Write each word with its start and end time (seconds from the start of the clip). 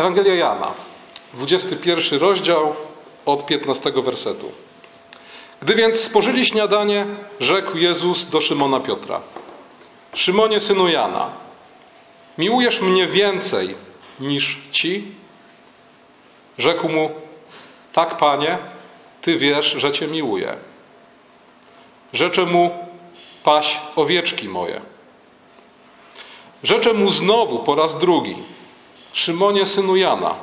Ewangelia 0.00 0.34
Jana, 0.34 0.72
21 1.34 2.18
rozdział 2.18 2.74
od 3.26 3.46
15 3.46 3.92
wersetu. 3.92 4.52
Gdy 5.62 5.74
więc 5.74 6.00
spożyli 6.00 6.46
śniadanie, 6.46 7.06
rzekł 7.40 7.78
Jezus 7.78 8.26
do 8.26 8.40
Szymona 8.40 8.80
Piotra: 8.80 9.20
Szymonie 10.14 10.60
synu 10.60 10.88
Jana, 10.88 11.30
miłujesz 12.38 12.80
mnie 12.80 13.06
więcej 13.06 13.74
niż 14.20 14.58
ci? 14.70 15.04
Rzekł 16.58 16.88
mu: 16.88 17.10
Tak, 17.92 18.16
panie, 18.16 18.58
ty 19.20 19.36
wiesz, 19.36 19.72
że 19.72 19.92
cię 19.92 20.06
miłuję. 20.06 20.56
Rzeczę 22.12 22.44
mu: 22.44 22.70
Paś 23.44 23.80
owieczki 23.96 24.48
moje. 24.48 24.80
Rzeczę 26.62 26.92
mu 26.92 27.10
znowu 27.10 27.58
po 27.58 27.74
raz 27.74 27.98
drugi: 27.98 28.36
Szymonie 29.12 29.66
synu 29.66 29.96
Jana, 29.96 30.34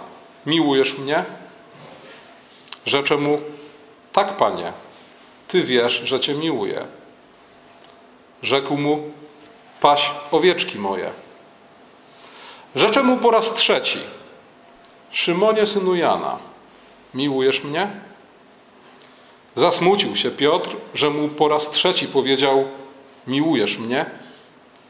miłujesz 0.45 0.97
mnie? 0.97 1.23
Rzeczę 2.85 3.17
mu: 3.17 3.41
Tak, 4.11 4.37
panie, 4.37 4.73
ty 5.47 5.63
wiesz, 5.63 6.01
że 6.03 6.19
cię 6.19 6.33
miłuję. 6.33 6.85
Rzekł 8.41 8.77
mu: 8.77 9.11
Paś 9.81 10.11
owieczki 10.31 10.79
moje. 10.79 11.11
Rzeczę 12.75 13.03
mu 13.03 13.17
po 13.17 13.31
raz 13.31 13.53
trzeci: 13.53 13.99
Szymonie 15.11 15.67
synu 15.67 15.95
Jana, 15.95 16.39
miłujesz 17.13 17.63
mnie? 17.63 17.87
Zasmucił 19.55 20.15
się 20.15 20.31
Piotr, 20.31 20.69
że 20.93 21.09
mu 21.09 21.27
po 21.27 21.47
raz 21.47 21.69
trzeci 21.69 22.07
powiedział: 22.07 22.65
Miłujesz 23.27 23.77
mnie? 23.77 24.05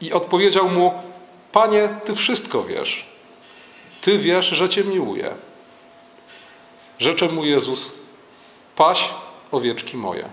I 0.00 0.12
odpowiedział 0.12 0.68
mu: 0.68 0.92
Panie, 1.52 1.88
ty 2.04 2.14
wszystko 2.14 2.64
wiesz. 2.64 3.06
Ty 4.00 4.18
wiesz, 4.18 4.46
że 4.46 4.68
cię 4.68 4.84
miłuję. 4.84 5.34
Rzecze 6.98 7.28
mu 7.28 7.44
Jezus: 7.44 7.92
Paś 8.76 9.10
owieczki 9.52 9.96
moje. 9.96 10.28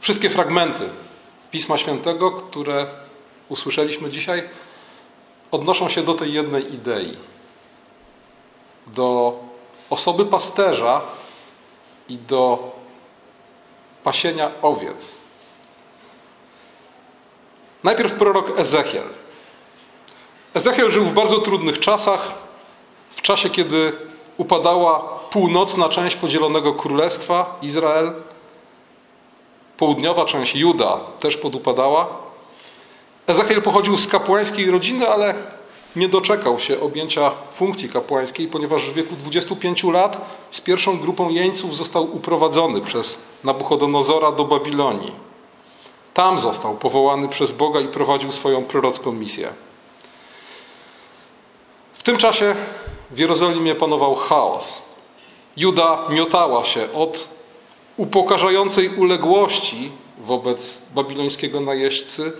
Wszystkie 0.00 0.30
fragmenty 0.30 0.88
Pisma 1.50 1.78
Świętego, 1.78 2.30
które 2.30 2.86
usłyszeliśmy 3.48 4.10
dzisiaj, 4.10 4.48
odnoszą 5.50 5.88
się 5.88 6.02
do 6.02 6.14
tej 6.14 6.32
jednej 6.32 6.74
idei. 6.74 7.16
Do 8.86 9.38
osoby 9.90 10.26
pasterza 10.26 11.02
i 12.08 12.18
do 12.18 12.72
pasienia 14.04 14.50
owiec. 14.62 15.16
Najpierw 17.84 18.12
prorok 18.12 18.58
Ezechiel. 18.58 19.08
Ezechiel 20.54 20.90
żył 20.90 21.04
w 21.04 21.12
bardzo 21.12 21.38
trudnych 21.38 21.78
czasach, 21.78 22.32
w 23.10 23.22
czasie, 23.22 23.50
kiedy 23.50 23.92
upadała 24.36 25.00
północna 25.30 25.88
część 25.88 26.16
podzielonego 26.16 26.74
królestwa 26.74 27.58
Izrael, 27.62 28.12
południowa 29.76 30.24
część 30.24 30.54
Juda 30.54 31.00
też 31.20 31.36
podupadała. 31.36 32.08
Ezechiel 33.26 33.62
pochodził 33.62 33.96
z 33.96 34.06
kapłańskiej 34.06 34.70
rodziny, 34.70 35.08
ale 35.08 35.34
nie 35.96 36.08
doczekał 36.08 36.58
się 36.58 36.80
objęcia 36.80 37.30
funkcji 37.54 37.88
kapłańskiej, 37.88 38.48
ponieważ 38.48 38.82
w 38.82 38.94
wieku 38.94 39.14
25 39.16 39.84
lat 39.84 40.20
z 40.50 40.60
pierwszą 40.60 40.98
grupą 40.98 41.28
jeńców 41.28 41.76
został 41.76 42.16
uprowadzony 42.16 42.80
przez 42.80 43.18
Nabuchodonozora 43.44 44.32
do 44.32 44.44
Babilonii. 44.44 45.12
Tam 46.14 46.38
został 46.38 46.74
powołany 46.74 47.28
przez 47.28 47.52
Boga 47.52 47.80
i 47.80 47.88
prowadził 47.88 48.32
swoją 48.32 48.64
prorocką 48.64 49.12
misję. 49.12 49.48
W 52.00 52.02
tym 52.02 52.16
czasie 52.16 52.54
w 53.10 53.18
Jerozolimie 53.18 53.74
panował 53.74 54.14
chaos. 54.14 54.82
Juda 55.56 55.98
miotała 56.08 56.64
się 56.64 56.92
od 56.92 57.28
upokarzającej 57.96 58.88
uległości 58.88 59.92
wobec 60.18 60.82
babilońskiego 60.94 61.60
najeźdźcy 61.60 62.32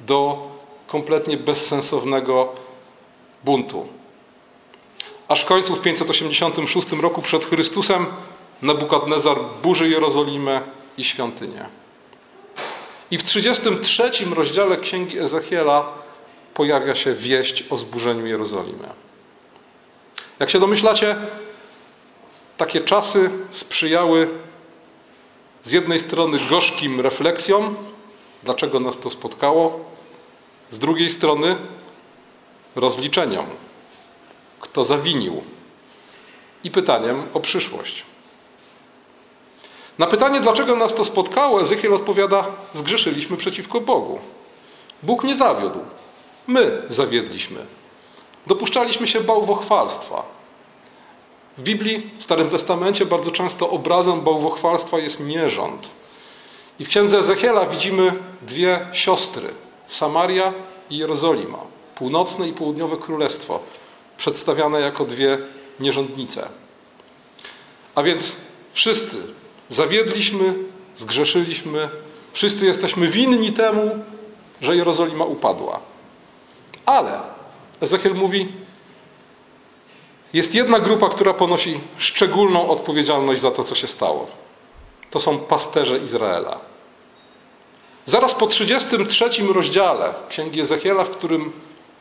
do 0.00 0.48
kompletnie 0.86 1.36
bezsensownego 1.36 2.48
buntu. 3.44 3.88
Aż 5.28 5.40
w 5.40 5.44
końcu 5.44 5.76
w 5.76 5.80
586 5.80 6.92
roku 6.92 7.22
przed 7.22 7.44
Chrystusem 7.44 8.06
Nebukadnezar 8.62 9.38
burzy 9.62 9.88
Jerozolimę 9.88 10.60
i 10.98 11.04
świątynię. 11.04 11.66
I 13.10 13.18
w 13.18 13.24
33 13.24 14.10
rozdziale 14.34 14.76
Księgi 14.76 15.18
Ezechiela 15.18 16.01
pojawia 16.54 16.94
się 16.94 17.14
wieść 17.14 17.64
o 17.70 17.76
zburzeniu 17.76 18.26
Jerozolimy. 18.26 18.88
Jak 20.38 20.50
się 20.50 20.60
domyślacie, 20.60 21.16
takie 22.56 22.80
czasy 22.80 23.30
sprzyjały 23.50 24.28
z 25.62 25.72
jednej 25.72 26.00
strony 26.00 26.38
gorzkim 26.50 27.00
refleksjom, 27.00 27.76
dlaczego 28.42 28.80
nas 28.80 28.98
to 28.98 29.10
spotkało, 29.10 29.84
z 30.70 30.78
drugiej 30.78 31.10
strony 31.10 31.56
rozliczeniom, 32.76 33.46
kto 34.60 34.84
zawinił 34.84 35.42
i 36.64 36.70
pytaniem 36.70 37.22
o 37.34 37.40
przyszłość. 37.40 38.04
Na 39.98 40.06
pytanie, 40.06 40.40
dlaczego 40.40 40.76
nas 40.76 40.94
to 40.94 41.04
spotkało, 41.04 41.62
Ezekiel 41.62 41.94
odpowiada: 41.94 42.46
Zgrzeszyliśmy 42.74 43.36
przeciwko 43.36 43.80
Bogu. 43.80 44.18
Bóg 45.02 45.24
nie 45.24 45.36
zawiódł. 45.36 45.78
My 46.46 46.82
zawiedliśmy. 46.88 47.66
Dopuszczaliśmy 48.46 49.06
się 49.06 49.20
bałwochwalstwa. 49.20 50.22
W 51.58 51.62
Biblii, 51.62 52.10
w 52.18 52.24
Starym 52.24 52.50
Testamencie, 52.50 53.06
bardzo 53.06 53.30
często 53.30 53.70
obrazem 53.70 54.20
bałwochwalstwa 54.20 54.98
jest 54.98 55.20
nierząd. 55.20 55.88
I 56.78 56.84
w 56.84 56.88
księdze 56.88 57.18
Ezechiela 57.18 57.66
widzimy 57.66 58.12
dwie 58.42 58.86
siostry: 58.92 59.48
Samaria 59.86 60.52
i 60.90 60.98
Jerozolima. 60.98 61.58
Północne 61.94 62.48
i 62.48 62.52
południowe 62.52 62.96
królestwo, 62.96 63.60
przedstawiane 64.16 64.80
jako 64.80 65.04
dwie 65.04 65.38
nierządnice. 65.80 66.48
A 67.94 68.02
więc 68.02 68.36
wszyscy 68.72 69.16
zawiedliśmy, 69.68 70.54
zgrzeszyliśmy, 70.96 71.88
wszyscy 72.32 72.64
jesteśmy 72.64 73.08
winni 73.08 73.52
temu, 73.52 73.90
że 74.60 74.76
Jerozolima 74.76 75.24
upadła. 75.24 75.91
Ale 76.86 77.20
Ezechiel 77.80 78.14
mówi, 78.14 78.52
jest 80.32 80.54
jedna 80.54 80.78
grupa, 80.80 81.08
która 81.08 81.34
ponosi 81.34 81.80
szczególną 81.98 82.68
odpowiedzialność 82.68 83.40
za 83.40 83.50
to, 83.50 83.64
co 83.64 83.74
się 83.74 83.88
stało. 83.88 84.26
To 85.10 85.20
są 85.20 85.38
pasterze 85.38 85.98
Izraela. 85.98 86.60
Zaraz 88.06 88.34
po 88.34 88.46
33 88.46 89.30
rozdziale 89.52 90.14
Księgi 90.28 90.60
Ezechiela, 90.60 91.04
w 91.04 91.10
którym 91.10 91.52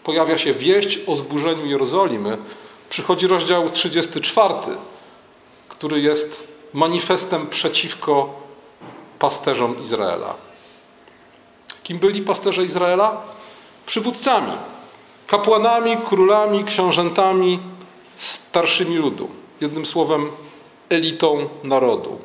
pojawia 0.04 0.38
się 0.38 0.54
wieść 0.54 1.00
o 1.08 1.16
zburzeniu 1.16 1.66
Jerozolimy, 1.66 2.38
przychodzi 2.90 3.28
rozdział 3.28 3.70
34, 3.70 4.54
który 5.70 6.02
jest 6.02 6.48
manifestem 6.74 7.48
przeciwko 7.48 8.30
pasterzom 9.20 9.84
Izraela. 9.84 10.34
Kim 11.84 12.00
byli 12.00 12.22
pasterze 12.22 12.66
Izraela? 12.66 13.22
Przywódcami, 13.86 14.54
kapłanami, 15.28 15.98
królami, 15.98 16.64
książętami, 16.64 17.60
starszymi 18.16 18.98
ludu. 18.98 19.30
Jednym 19.62 19.86
słowem, 19.86 20.32
elitą 20.90 21.50
narodu. 21.64 22.20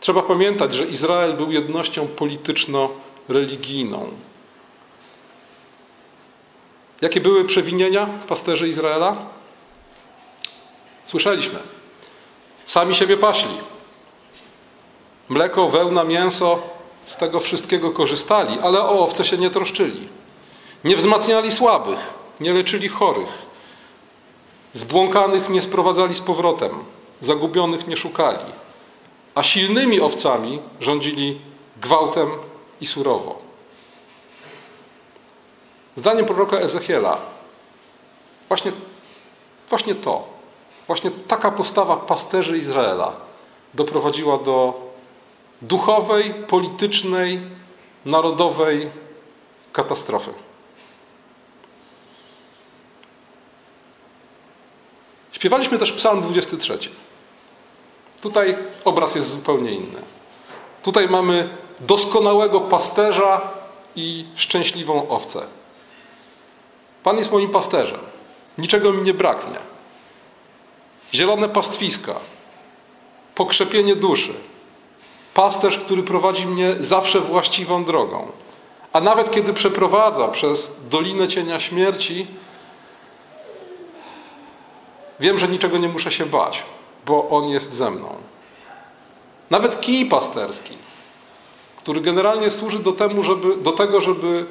Trzeba 0.00 0.22
pamiętać, 0.22 0.74
że 0.74 0.86
Izrael 0.86 1.34
był 1.34 1.52
jednością 1.52 2.08
polityczno-religijną. 2.08 4.10
Jakie 7.00 7.20
były 7.20 7.44
przewinienia 7.44 8.06
pasterzy 8.28 8.68
Izraela? 8.68 9.16
Słyszeliśmy. 11.04 11.58
Sami 12.66 12.94
siebie 12.94 13.16
paśli. 13.16 13.58
Mleko, 15.28 15.68
wełna, 15.68 16.04
mięso, 16.04 16.62
z 17.06 17.16
tego 17.16 17.40
wszystkiego 17.40 17.90
korzystali, 17.90 18.58
ale 18.62 18.80
o 18.80 18.98
owce 18.98 19.24
się 19.24 19.38
nie 19.38 19.50
troszczyli. 19.50 20.08
Nie 20.84 20.96
wzmacniali 20.96 21.52
słabych, 21.52 21.98
nie 22.40 22.54
leczyli 22.54 22.88
chorych. 22.88 23.48
Zbłąkanych 24.72 25.48
nie 25.48 25.62
sprowadzali 25.62 26.14
z 26.14 26.20
powrotem, 26.20 26.84
zagubionych 27.20 27.86
nie 27.86 27.96
szukali. 27.96 28.44
A 29.34 29.42
silnymi 29.42 30.00
owcami 30.00 30.60
rządzili 30.80 31.40
gwałtem 31.80 32.30
i 32.80 32.86
surowo. 32.86 33.38
Zdaniem 35.96 36.26
proroka 36.26 36.56
Ezechiela, 36.56 37.18
właśnie, 38.48 38.72
właśnie 39.68 39.94
to, 39.94 40.28
właśnie 40.86 41.10
taka 41.10 41.50
postawa 41.50 41.96
pasterzy 41.96 42.58
Izraela 42.58 43.12
doprowadziła 43.74 44.38
do 44.38 44.74
duchowej, 45.62 46.34
politycznej, 46.34 47.40
narodowej 48.04 48.90
katastrofy. 49.72 50.30
Śpiewaliśmy 55.38 55.78
też 55.78 55.92
Psalm 55.92 56.22
23. 56.22 56.78
Tutaj 58.22 58.56
obraz 58.84 59.14
jest 59.14 59.30
zupełnie 59.30 59.72
inny. 59.72 60.02
Tutaj 60.82 61.08
mamy 61.08 61.48
doskonałego 61.80 62.60
pasterza 62.60 63.40
i 63.96 64.24
szczęśliwą 64.36 65.08
owcę. 65.08 65.40
Pan 67.02 67.18
jest 67.18 67.32
moim 67.32 67.50
pasterzem. 67.50 68.00
Niczego 68.58 68.92
mi 68.92 69.02
nie 69.02 69.14
braknie. 69.14 69.56
Zielone 71.14 71.48
pastwiska, 71.48 72.14
pokrzepienie 73.34 73.96
duszy, 73.96 74.34
pasterz, 75.34 75.78
który 75.78 76.02
prowadzi 76.02 76.46
mnie 76.46 76.74
zawsze 76.80 77.20
właściwą 77.20 77.84
drogą. 77.84 78.32
A 78.92 79.00
nawet 79.00 79.30
kiedy 79.30 79.52
przeprowadza 79.52 80.28
przez 80.28 80.72
dolinę 80.90 81.28
cienia 81.28 81.60
śmierci, 81.60 82.26
wiem, 85.20 85.38
że 85.38 85.48
niczego 85.48 85.78
nie 85.78 85.88
muszę 85.88 86.10
się 86.10 86.26
bać, 86.26 86.64
bo 87.06 87.28
On 87.28 87.48
jest 87.48 87.72
ze 87.72 87.90
mną. 87.90 88.16
Nawet 89.50 89.80
kij 89.80 90.06
pasterski, 90.06 90.76
który 91.76 92.00
generalnie 92.00 92.50
służy 92.50 92.78
do, 92.78 92.92
temu, 92.92 93.22
żeby, 93.22 93.56
do 93.56 93.72
tego, 93.72 94.00
żeby 94.00 94.46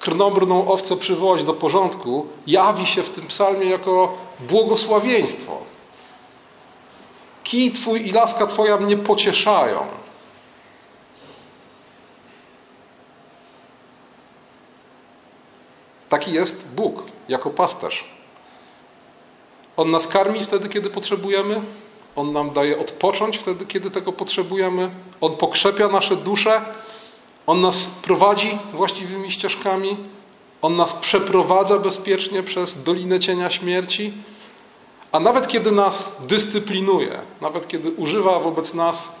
krnobrną 0.00 0.68
owcę 0.72 0.96
przywołać 0.96 1.44
do 1.44 1.54
porządku, 1.54 2.26
jawi 2.46 2.86
się 2.86 3.02
w 3.02 3.10
tym 3.10 3.26
psalmie 3.26 3.66
jako 3.66 4.18
błogosławieństwo. 4.40 5.58
Kij 7.44 7.72
Twój 7.72 8.08
i 8.08 8.12
laska 8.12 8.46
Twoja 8.46 8.76
mnie 8.76 8.96
pocieszają. 8.96 9.86
Taki 16.08 16.32
jest 16.32 16.66
Bóg 16.68 17.02
jako 17.28 17.50
pasterz. 17.50 18.04
On 19.80 19.90
nas 19.90 20.08
karmi 20.08 20.40
wtedy, 20.44 20.68
kiedy 20.68 20.90
potrzebujemy. 20.90 21.60
On 22.16 22.32
nam 22.32 22.50
daje 22.50 22.78
odpocząć 22.78 23.38
wtedy, 23.38 23.66
kiedy 23.66 23.90
tego 23.90 24.12
potrzebujemy. 24.12 24.90
On 25.20 25.36
pokrzepia 25.36 25.88
nasze 25.88 26.16
dusze. 26.16 26.62
On 27.46 27.60
nas 27.60 27.86
prowadzi 27.86 28.58
właściwymi 28.72 29.30
ścieżkami. 29.30 29.96
On 30.62 30.76
nas 30.76 30.92
przeprowadza 30.92 31.78
bezpiecznie 31.78 32.42
przez 32.42 32.82
dolinę 32.82 33.20
cienia 33.20 33.50
śmierci. 33.50 34.12
A 35.12 35.20
nawet 35.20 35.48
kiedy 35.48 35.72
nas 35.72 36.12
dyscyplinuje, 36.20 37.18
nawet 37.40 37.68
kiedy 37.68 37.90
używa 37.90 38.38
wobec 38.38 38.74
nas 38.74 39.12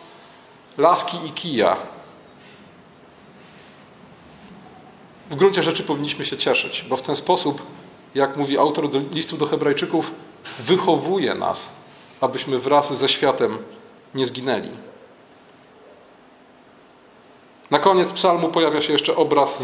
laski 0.78 1.16
i 1.26 1.30
kija, 1.30 1.76
w 5.30 5.36
gruncie 5.36 5.62
rzeczy 5.62 5.82
powinniśmy 5.82 6.24
się 6.24 6.36
cieszyć, 6.36 6.84
bo 6.88 6.96
w 6.96 7.02
ten 7.02 7.16
sposób, 7.16 7.62
jak 8.14 8.36
mówi 8.36 8.58
autor 8.58 8.88
listu 9.12 9.36
do 9.36 9.46
Hebrajczyków, 9.46 10.12
wychowuje 10.58 11.34
nas, 11.34 11.72
abyśmy 12.20 12.58
wraz 12.58 12.98
ze 12.98 13.08
światem 13.08 13.58
nie 14.14 14.26
zginęli. 14.26 14.70
Na 17.70 17.78
koniec 17.78 18.12
psalmu 18.12 18.48
pojawia 18.48 18.82
się 18.82 18.92
jeszcze 18.92 19.16
obraz 19.16 19.62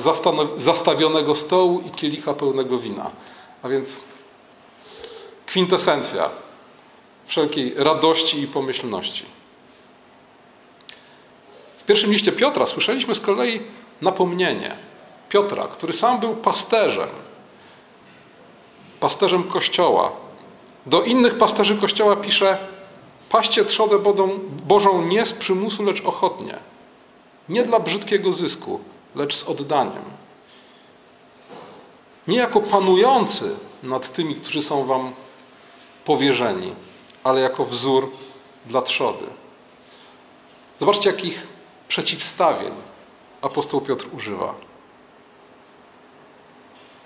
zastawionego 0.57 1.35
stołu 1.35 1.83
i 1.87 1.91
kielicha 1.91 2.35
pełnego 2.35 2.79
wina. 2.79 3.11
A 3.63 3.69
więc 3.69 4.05
kwintesencja 5.47 6.31
wszelkiej 7.27 7.75
radości 7.77 8.41
i 8.41 8.47
pomyślności. 8.47 9.25
W 11.79 11.85
pierwszym 11.85 12.13
liście 12.13 12.33
Piotra 12.33 12.67
słyszeliśmy 12.67 13.15
z 13.15 13.21
kolei 13.21 13.61
napomnienie 14.03 14.77
Piotra, 15.29 15.65
który 15.65 15.93
sam 15.93 16.21
był 16.21 16.37
pasterzem, 16.37 17.09
pasterzem 19.01 19.45
Kościoła. 19.45 20.13
Do 20.87 21.03
innych 21.03 21.39
pasterzy 21.39 21.77
Kościoła 21.77 22.17
pisze: 22.17 22.59
Paście 23.29 23.65
trzodę 23.65 23.99
Bożą 24.67 25.03
nie 25.03 25.27
z 25.27 25.33
przymusu, 25.33 25.83
lecz 25.83 26.01
ochotnie. 26.01 26.59
Nie 27.49 27.63
dla 27.63 27.81
brzydkiego 27.81 28.33
zysku, 28.33 28.81
lecz 29.15 29.37
z 29.37 29.45
oddaniem. 29.45 30.05
Nie 32.29 32.39
jako 32.39 32.61
panujący 32.61 33.57
nad 33.83 34.13
tymi, 34.13 34.35
którzy 34.35 34.63
są 34.63 34.85
wam 34.85 35.13
powierzeni, 36.05 36.73
ale 37.25 37.41
jako 37.41 37.65
wzór 37.65 38.11
dla 38.67 38.83
trzody. 38.83 39.27
Zobaczcie, 40.79 41.11
jakich 41.11 41.47
przeciwstawień 41.89 42.73
apostoł 43.43 43.81
Piotr 43.81 44.07
używa. 44.17 44.55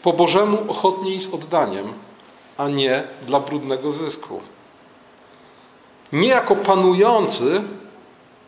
Po 0.03 0.13
Bożemu 0.13 0.71
ochotniej 0.71 1.21
z 1.21 1.35
oddaniem, 1.35 1.95
a 2.61 2.69
nie 2.69 3.03
dla 3.23 3.41
brudnego 3.41 3.93
zysku. 3.93 4.41
Nie 6.13 6.29
jako 6.29 6.57
panujący, 6.57 7.63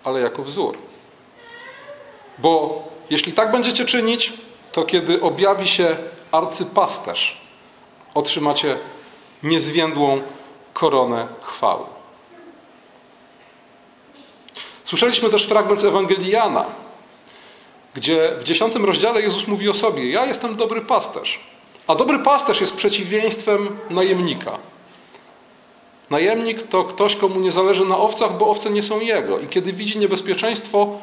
ale 0.04 0.20
jako 0.20 0.42
wzór. 0.42 0.78
Bo 2.38 2.82
jeśli 3.10 3.32
tak 3.32 3.50
będziecie 3.52 3.84
czynić, 3.84 4.32
to 4.72 4.84
kiedy 4.84 5.22
objawi 5.22 5.68
się 5.68 5.96
arcypasterz, 6.32 7.40
otrzymacie 8.14 8.78
niezwiędłą 9.42 10.22
koronę 10.72 11.26
chwały. 11.42 11.86
Słyszeliśmy 14.84 15.30
też 15.30 15.46
fragment 15.46 15.80
z 15.80 15.84
Ewangelii 15.84 16.30
Jana, 16.30 16.64
gdzie 17.94 18.36
w 18.40 18.44
dziesiątym 18.44 18.84
rozdziale 18.84 19.22
Jezus 19.22 19.48
mówi 19.48 19.68
o 19.68 19.74
sobie: 19.74 20.10
Ja 20.10 20.26
jestem 20.26 20.56
dobry 20.56 20.80
pasterz. 20.80 21.51
A 21.86 21.94
dobry 21.94 22.18
pasterz 22.18 22.60
jest 22.60 22.74
przeciwieństwem 22.74 23.78
najemnika. 23.90 24.58
Najemnik 26.10 26.68
to 26.68 26.84
ktoś, 26.84 27.16
komu 27.16 27.40
nie 27.40 27.52
zależy 27.52 27.84
na 27.84 27.98
owcach, 27.98 28.38
bo 28.38 28.50
owce 28.50 28.70
nie 28.70 28.82
są 28.82 29.00
jego. 29.00 29.40
I 29.40 29.46
kiedy 29.46 29.72
widzi 29.72 29.98
niebezpieczeństwo, 29.98 30.98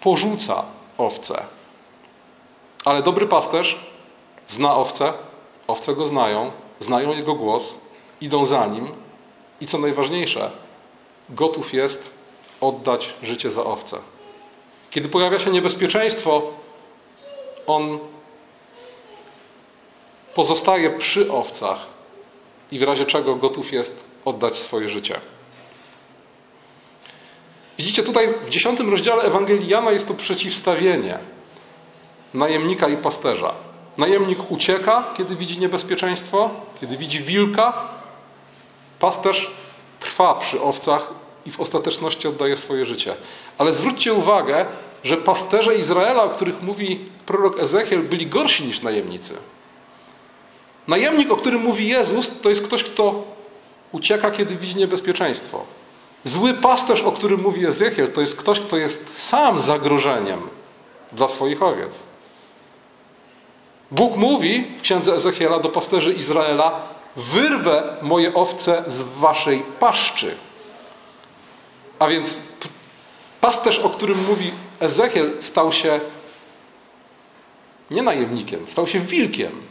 porzuca 0.00 0.64
owce. 0.98 1.42
Ale 2.84 3.02
dobry 3.02 3.26
pasterz 3.26 3.78
zna 4.48 4.76
owce, 4.76 5.12
owce 5.66 5.94
go 5.94 6.06
znają, 6.06 6.50
znają 6.80 7.12
jego 7.12 7.34
głos, 7.34 7.74
idą 8.20 8.46
za 8.46 8.66
nim 8.66 8.88
i 9.60 9.66
co 9.66 9.78
najważniejsze, 9.78 10.50
gotów 11.28 11.74
jest 11.74 12.10
oddać 12.60 13.14
życie 13.22 13.50
za 13.50 13.64
owce. 13.64 13.98
Kiedy 14.90 15.08
pojawia 15.08 15.38
się 15.38 15.50
niebezpieczeństwo, 15.50 16.42
on 17.66 17.98
pozostaje 20.34 20.90
przy 20.90 21.32
owcach 21.32 21.78
i 22.72 22.78
w 22.78 22.82
razie 22.82 23.06
czego 23.06 23.36
gotów 23.36 23.72
jest 23.72 24.04
oddać 24.24 24.56
swoje 24.56 24.88
życie. 24.88 25.20
Widzicie, 27.78 28.02
tutaj 28.02 28.28
w 28.46 28.50
dziesiątym 28.50 28.90
rozdziale 28.90 29.22
Ewangelii 29.22 29.68
Jana 29.68 29.90
jest 29.90 30.08
to 30.08 30.14
przeciwstawienie 30.14 31.18
najemnika 32.34 32.88
i 32.88 32.96
pasterza. 32.96 33.54
Najemnik 33.98 34.50
ucieka, 34.50 35.14
kiedy 35.16 35.36
widzi 35.36 35.60
niebezpieczeństwo, 35.60 36.50
kiedy 36.80 36.96
widzi 36.96 37.20
wilka. 37.20 37.72
Pasterz 38.98 39.50
trwa 40.00 40.34
przy 40.34 40.62
owcach 40.62 41.10
i 41.46 41.50
w 41.50 41.60
ostateczności 41.60 42.28
oddaje 42.28 42.56
swoje 42.56 42.84
życie. 42.84 43.16
Ale 43.58 43.72
zwróćcie 43.72 44.12
uwagę, 44.12 44.66
że 45.04 45.16
pasterze 45.16 45.74
Izraela, 45.74 46.22
o 46.22 46.28
których 46.28 46.62
mówi 46.62 47.00
prorok 47.26 47.60
Ezechiel, 47.60 48.02
byli 48.02 48.26
gorsi 48.26 48.64
niż 48.64 48.82
najemnicy. 48.82 49.34
Najemnik, 50.88 51.30
o 51.30 51.36
którym 51.36 51.62
mówi 51.62 51.88
Jezus, 51.88 52.30
to 52.42 52.48
jest 52.48 52.62
ktoś, 52.62 52.84
kto 52.84 53.24
ucieka, 53.92 54.30
kiedy 54.30 54.56
widzi 54.56 54.76
niebezpieczeństwo. 54.76 55.64
Zły 56.24 56.54
pasterz, 56.54 57.00
o 57.00 57.12
którym 57.12 57.40
mówi 57.40 57.66
Ezechiel, 57.66 58.12
to 58.12 58.20
jest 58.20 58.36
ktoś, 58.36 58.60
kto 58.60 58.76
jest 58.76 59.28
sam 59.28 59.60
zagrożeniem 59.60 60.48
dla 61.12 61.28
swoich 61.28 61.62
owiec. 61.62 62.02
Bóg 63.90 64.16
mówi 64.16 64.66
w 64.78 64.80
księdze 64.80 65.14
Ezechiela 65.14 65.60
do 65.60 65.68
pasterzy 65.68 66.12
Izraela: 66.12 66.88
Wyrwę 67.16 67.96
moje 68.02 68.34
owce 68.34 68.84
z 68.86 69.02
waszej 69.02 69.62
paszczy. 69.80 70.36
A 71.98 72.08
więc 72.08 72.38
pasterz, 73.40 73.78
o 73.78 73.90
którym 73.90 74.24
mówi 74.24 74.50
Ezechiel, 74.80 75.30
stał 75.40 75.72
się 75.72 76.00
nie 77.90 78.02
najemnikiem, 78.02 78.68
stał 78.68 78.86
się 78.86 79.00
wilkiem 79.00 79.69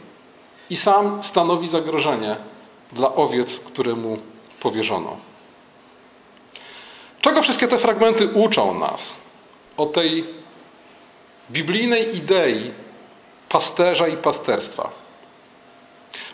i 0.70 0.76
sam 0.76 1.22
stanowi 1.22 1.68
zagrożenie 1.68 2.36
dla 2.92 3.14
owiec, 3.14 3.60
które 3.60 3.94
mu 3.94 4.18
powierzono. 4.60 5.16
Czego 7.20 7.42
wszystkie 7.42 7.68
te 7.68 7.78
fragmenty 7.78 8.28
uczą 8.28 8.78
nas 8.78 9.16
o 9.76 9.86
tej 9.86 10.24
biblijnej 11.50 12.16
idei 12.16 12.70
pasterza 13.48 14.08
i 14.08 14.16
pasterstwa? 14.16 14.90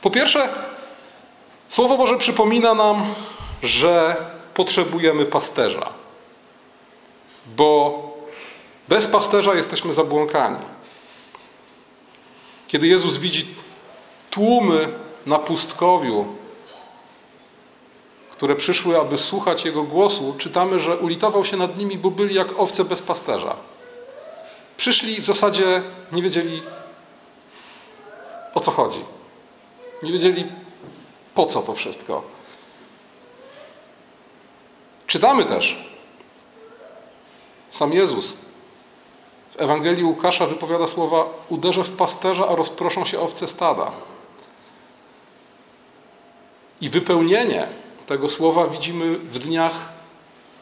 Po 0.03 0.11
pierwsze, 0.11 0.49
Słowo 1.69 1.97
Boże 1.97 2.17
przypomina 2.17 2.75
nam, 2.75 3.15
że 3.63 4.17
potrzebujemy 4.55 5.25
pasterza, 5.25 5.93
bo 7.57 8.03
bez 8.89 9.07
pasterza 9.07 9.55
jesteśmy 9.55 9.93
zabłąkani. 9.93 10.59
Kiedy 12.69 12.87
Jezus 12.87 13.17
widzi 13.17 13.47
tłumy 14.37 14.89
na 15.27 15.39
pustkowiu, 15.39 16.27
które 18.31 18.57
przyszły, 18.57 19.01
aby 19.01 19.19
słuchać 19.19 19.65
Jego 19.65 19.83
głosu, 19.83 20.35
czytamy, 20.39 20.79
że 20.79 20.97
ulitował 20.97 21.45
się 21.45 21.57
nad 21.57 21.77
nimi, 21.77 21.99
bo 21.99 22.11
byli 22.11 22.35
jak 22.35 22.59
owce 22.59 22.85
bez 22.85 23.03
pasterza. 23.03 23.57
Przyszli 24.77 25.21
w 25.21 25.25
zasadzie 25.25 25.83
nie 26.13 26.23
wiedzieli 26.23 26.63
o 28.55 28.61
co 28.61 28.71
chodzi. 28.71 29.05
Nie 30.03 30.13
wiedzieli 30.13 30.45
po 31.35 31.47
co 31.47 31.63
to 31.63 31.75
wszystko. 31.75 32.23
Czytamy 35.07 35.45
też, 35.45 35.89
sam 37.71 37.93
Jezus 37.93 38.35
w 39.51 39.61
Ewangelii 39.61 40.05
Łukasza 40.05 40.47
wypowiada 40.47 40.87
słowa: 40.87 41.27
Uderzę 41.49 41.85
w 41.85 41.97
pasterza, 41.97 42.49
a 42.49 42.55
rozproszą 42.55 43.05
się 43.05 43.21
owce 43.21 43.49
stada. 43.49 43.93
I 46.81 46.89
wypełnienie 46.89 47.69
tego 48.07 48.29
słowa 48.29 48.67
widzimy 48.67 49.17
w 49.19 49.39
dniach 49.39 49.73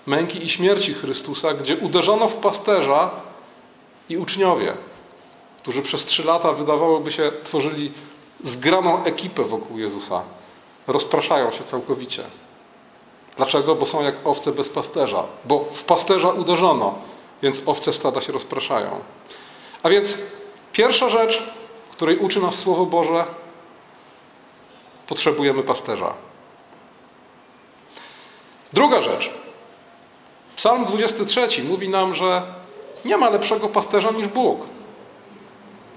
męki 0.06 0.44
i 0.44 0.48
śmierci 0.48 0.94
Chrystusa, 0.94 1.54
gdzie 1.54 1.76
uderzono 1.76 2.28
w 2.28 2.34
pasterza 2.34 3.10
i 4.08 4.16
uczniowie, 4.16 4.72
którzy 5.62 5.82
przez 5.82 6.04
trzy 6.04 6.24
lata 6.24 6.52
wydawałoby 6.52 7.12
się 7.12 7.32
tworzyli 7.44 7.92
zgraną 8.44 9.04
ekipę 9.04 9.44
wokół 9.44 9.78
Jezusa, 9.78 10.22
rozpraszają 10.86 11.50
się 11.50 11.64
całkowicie. 11.64 12.22
Dlaczego? 13.36 13.74
Bo 13.74 13.86
są 13.86 14.02
jak 14.02 14.14
owce 14.24 14.52
bez 14.52 14.68
pasterza, 14.68 15.24
bo 15.44 15.64
w 15.72 15.84
pasterza 15.84 16.28
uderzono, 16.28 16.94
więc 17.42 17.62
owce 17.66 17.92
stada 17.92 18.20
się 18.20 18.32
rozpraszają. 18.32 19.00
A 19.82 19.88
więc 19.88 20.18
pierwsza 20.72 21.08
rzecz, 21.08 21.42
której 21.92 22.18
uczy 22.18 22.40
nas 22.40 22.54
Słowo 22.54 22.86
Boże, 22.86 23.24
potrzebujemy 25.08 25.62
pasterza. 25.62 26.14
Druga 28.72 29.02
rzecz. 29.02 29.30
Psalm 30.56 30.84
23 30.84 31.64
mówi 31.64 31.88
nam, 31.88 32.14
że 32.14 32.42
nie 33.04 33.16
ma 33.16 33.30
lepszego 33.30 33.68
pasterza 33.68 34.10
niż 34.10 34.26
Bóg. 34.26 34.66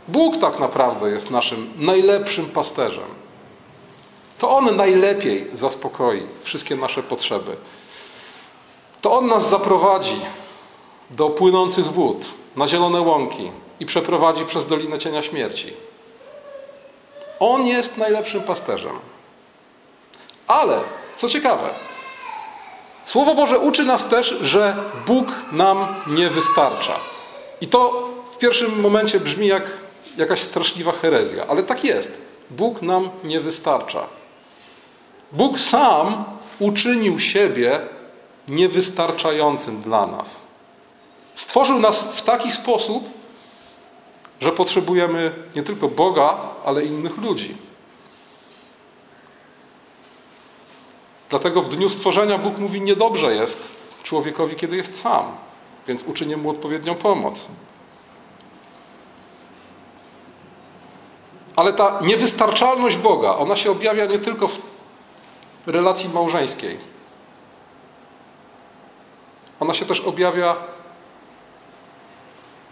Bóg 0.08 0.38
tak 0.38 0.60
naprawdę 0.60 1.10
jest 1.10 1.32
naszym 1.32 1.74
najlepszym 1.78 2.46
pasterzem. 2.46 3.28
To 4.38 4.50
On 4.50 4.76
najlepiej 4.76 5.48
zaspokoi 5.54 6.24
wszystkie 6.44 6.76
nasze 6.76 7.04
potrzeby. 7.04 7.56
To 9.02 9.14
On 9.14 9.28
nas 9.28 9.50
zaprowadzi 9.50 10.22
do 11.10 11.30
płynących 11.30 11.86
wód, 11.86 12.26
na 12.56 12.68
zielone 12.68 13.02
łąki 13.02 13.52
i 13.80 13.86
przeprowadzi 13.86 14.46
przez 14.46 14.66
Dolinę 14.66 15.00
Cienia 15.00 15.22
Śmierci. 15.22 15.74
On 17.40 17.68
jest 17.68 17.98
najlepszym 17.98 18.44
pasterzem. 18.44 19.00
Ale, 20.48 20.80
co 21.18 21.30
ciekawe, 21.30 21.70
Słowo 23.08 23.36
Boże 23.36 23.60
uczy 23.60 23.86
nas 23.86 24.06
też, 24.06 24.36
że 24.42 24.76
Bóg 25.06 25.28
nam 25.52 25.96
nie 26.08 26.30
wystarcza. 26.30 27.00
I 27.62 27.68
to 27.68 28.10
w 28.34 28.38
pierwszym 28.38 28.82
momencie 28.82 29.20
brzmi 29.20 29.48
jak 29.48 29.72
jakaś 30.18 30.42
straszliwa 30.42 30.92
herezja, 30.92 31.46
ale 31.48 31.64
tak 31.64 31.84
jest. 31.84 32.22
Bóg 32.52 32.82
nam 32.82 33.10
nie 33.24 33.40
wystarcza. 33.40 34.08
Bóg 35.32 35.60
sam 35.60 36.26
uczynił 36.60 37.20
siebie 37.20 37.80
niewystarczającym 38.48 39.82
dla 39.82 40.08
nas. 40.08 40.46
Stworzył 41.36 41.80
nas 41.80 42.02
w 42.02 42.22
taki 42.22 42.52
sposób, 42.52 43.10
że 44.40 44.52
potrzebujemy 44.52 45.34
nie 45.56 45.64
tylko 45.64 45.88
Boga, 45.88 46.38
ale 46.66 46.86
innych 46.86 47.18
ludzi. 47.18 47.58
Dlatego 51.30 51.62
w 51.62 51.70
dniu 51.70 51.90
stworzenia 51.90 52.38
Bóg 52.38 52.58
mówi: 52.58 52.82
Niedobrze 52.82 53.36
jest 53.36 53.76
człowiekowi, 54.04 54.56
kiedy 54.56 54.78
jest 54.78 55.02
sam, 55.02 55.32
więc 55.88 56.04
uczynię 56.04 56.38
mu 56.38 56.50
odpowiednią 56.50 56.96
pomoc. 56.96 57.48
Ale 61.56 61.74
ta 61.74 62.00
niewystarczalność 62.02 62.98
Boga, 62.98 63.36
ona 63.36 63.56
się 63.56 63.72
objawia 63.72 64.06
nie 64.06 64.20
tylko 64.20 64.48
w 64.48 64.60
relacji 65.68 66.10
małżeńskiej. 66.10 66.78
Ona 69.60 69.74
się 69.74 69.86
też 69.86 70.00
objawia 70.00 70.56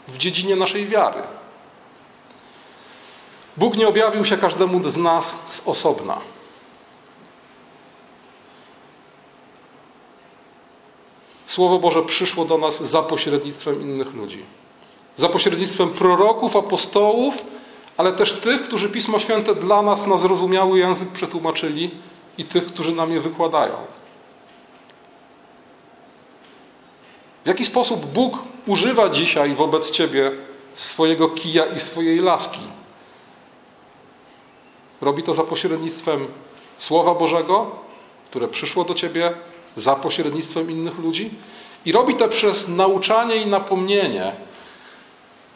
w 0.08 0.18
dziedzinie 0.18 0.56
naszej 0.56 0.88
wiary. 0.88 1.22
Bóg 3.58 3.78
nie 3.78 3.88
objawił 3.88 4.26
się 4.26 4.38
każdemu 4.38 4.90
z 4.90 4.98
nas 4.98 5.36
z 5.50 5.68
osobna. 5.68 6.18
Słowo 11.46 11.80
Boże 11.80 12.04
przyszło 12.04 12.46
do 12.46 12.58
nas 12.58 12.84
za 12.84 13.02
pośrednictwem 13.02 13.82
innych 13.82 14.14
ludzi. 14.14 14.44
Za 15.16 15.30
pośrednictwem 15.30 15.90
proroków, 15.90 16.56
apostołów, 16.56 17.36
ale 17.98 18.14
też 18.14 18.34
tych, 18.34 18.64
którzy 18.64 18.90
Pismo 18.90 19.20
Święte 19.20 19.56
dla 19.56 19.82
nas 19.82 20.08
na 20.08 20.18
zrozumiały 20.18 20.80
język 20.80 21.10
przetłumaczyli 21.10 21.92
i 22.38 22.46
tych, 22.46 22.66
którzy 22.66 22.96
nam 22.96 23.12
je 23.12 23.22
wykładają. 23.22 23.76
W 27.44 27.48
jaki 27.48 27.66
sposób 27.66 28.06
Bóg 28.06 28.38
używa 28.68 29.10
dzisiaj 29.10 29.56
wobec 29.56 29.92
Ciebie 29.92 30.32
swojego 30.76 31.30
kija 31.30 31.66
i 31.66 31.80
swojej 31.80 32.20
laski? 32.20 32.62
Robi 35.06 35.24
to 35.24 35.34
za 35.34 35.44
pośrednictwem 35.44 36.28
Słowa 36.78 37.14
Bożego, 37.14 37.72
które 38.30 38.48
przyszło 38.48 38.84
do 38.84 38.94
Ciebie 38.94 39.34
za 39.76 39.96
pośrednictwem 39.96 40.72
innych 40.72 41.00
ludzi 41.00 41.32
i 41.86 41.92
robi 41.92 42.16
to 42.16 42.28
przez 42.28 42.68
nauczanie 42.68 43.36
i 43.36 43.48
napomnienie, 43.48 44.36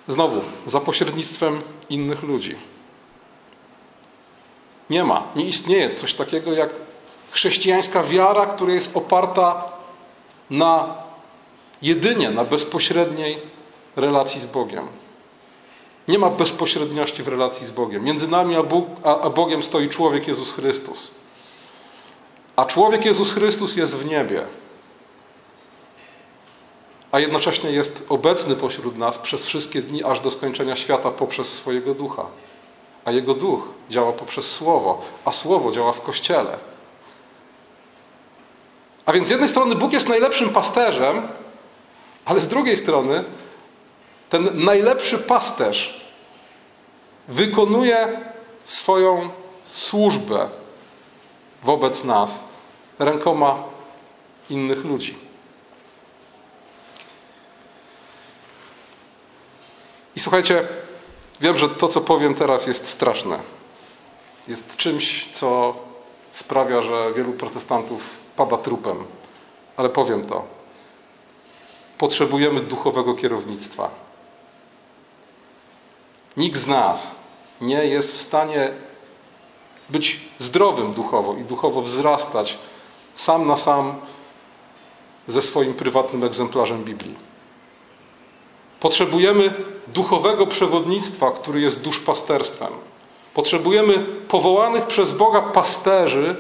znowu, 0.08 0.42
za 0.66 0.80
pośrednictwem 0.80 1.62
innych 1.90 2.24
ludzi. 2.24 2.56
Nie 4.90 5.04
ma, 5.04 5.24
nie 5.36 5.46
istnieje 5.46 5.96
coś 5.96 6.14
takiego 6.14 6.54
jak 6.54 6.70
chrześcijańska 7.32 8.04
wiara, 8.04 8.46
która 8.46 8.74
jest 8.74 8.98
oparta 8.98 9.72
na 10.50 10.96
jedynie 11.82 12.30
na 12.30 12.44
bezpośredniej 12.44 13.38
relacji 13.96 14.42
z 14.42 14.46
Bogiem. 14.46 14.88
Nie 16.10 16.20
ma 16.20 16.30
bezpośredniości 16.30 17.24
w 17.24 17.28
relacji 17.28 17.66
z 17.66 17.72
Bogiem. 17.72 18.04
Między 18.04 18.28
nami 18.28 18.56
a, 18.56 18.64
Bóg, 18.64 18.88
a 19.04 19.30
Bogiem 19.30 19.64
stoi 19.64 19.90
człowiek 19.90 20.28
Jezus 20.28 20.54
Chrystus. 20.54 21.12
A 22.56 22.66
człowiek 22.66 23.06
Jezus 23.06 23.34
Chrystus 23.34 23.76
jest 23.76 23.96
w 23.96 24.06
niebie, 24.06 24.46
a 27.12 27.20
jednocześnie 27.20 27.72
jest 27.72 28.06
obecny 28.10 28.56
pośród 28.56 28.98
nas 28.98 29.18
przez 29.18 29.46
wszystkie 29.46 29.82
dni, 29.82 30.04
aż 30.04 30.20
do 30.20 30.32
skończenia 30.32 30.76
świata 30.76 31.12
poprzez 31.12 31.54
swojego 31.54 31.94
ducha. 31.94 32.26
A 33.06 33.12
jego 33.12 33.34
duch 33.34 33.68
działa 33.90 34.12
poprzez 34.12 34.52
słowo, 34.52 35.02
a 35.26 35.32
słowo 35.32 35.72
działa 35.72 35.94
w 35.94 36.02
kościele. 36.02 36.58
A 39.06 39.14
więc 39.14 39.28
z 39.28 39.32
jednej 39.32 39.50
strony 39.50 39.76
Bóg 39.76 39.94
jest 39.94 40.10
najlepszym 40.10 40.50
pasterzem, 40.50 41.28
ale 42.26 42.40
z 42.40 42.48
drugiej 42.48 42.78
strony 42.78 43.24
ten 44.30 44.50
najlepszy 44.66 45.18
pasterz 45.18 45.99
wykonuje 47.30 48.22
swoją 48.66 49.30
służbę 49.66 50.50
wobec 51.64 52.04
nas 52.04 52.44
rękoma 53.00 53.64
innych 54.50 54.84
ludzi. 54.86 55.16
I 60.16 60.20
słuchajcie, 60.20 60.68
wiem, 61.42 61.58
że 61.58 61.70
to, 61.70 61.88
co 61.88 62.02
powiem 62.02 62.34
teraz, 62.34 62.68
jest 62.68 62.88
straszne. 62.88 63.40
Jest 64.48 64.78
czymś, 64.78 65.30
co 65.32 65.76
sprawia, 66.32 66.82
że 66.82 67.14
wielu 67.14 67.34
protestantów 67.34 68.20
pada 68.36 68.58
trupem. 68.58 69.06
Ale 69.78 69.90
powiem 69.90 70.26
to. 70.26 70.46
Potrzebujemy 71.98 72.62
duchowego 72.62 73.14
kierownictwa. 73.14 74.09
Nikt 76.38 76.58
z 76.58 76.68
nas 76.68 77.16
nie 77.62 77.86
jest 77.86 78.14
w 78.14 78.18
stanie 78.18 78.70
być 79.90 80.20
zdrowym 80.40 80.94
duchowo 80.94 81.34
i 81.34 81.44
duchowo 81.44 81.82
wzrastać 81.82 82.58
sam 83.16 83.48
na 83.48 83.58
sam 83.58 83.96
ze 85.28 85.42
swoim 85.42 85.74
prywatnym 85.74 86.24
egzemplarzem 86.24 86.84
Biblii. 86.84 87.16
Potrzebujemy 88.80 89.54
duchowego 89.88 90.48
przewodnictwa, 90.48 91.32
który 91.32 91.62
jest 91.62 91.82
duszpasterstwem. 91.82 92.74
Potrzebujemy 93.34 94.06
powołanych 94.28 94.86
przez 94.88 95.12
Boga 95.12 95.42
pasterzy, 95.42 96.36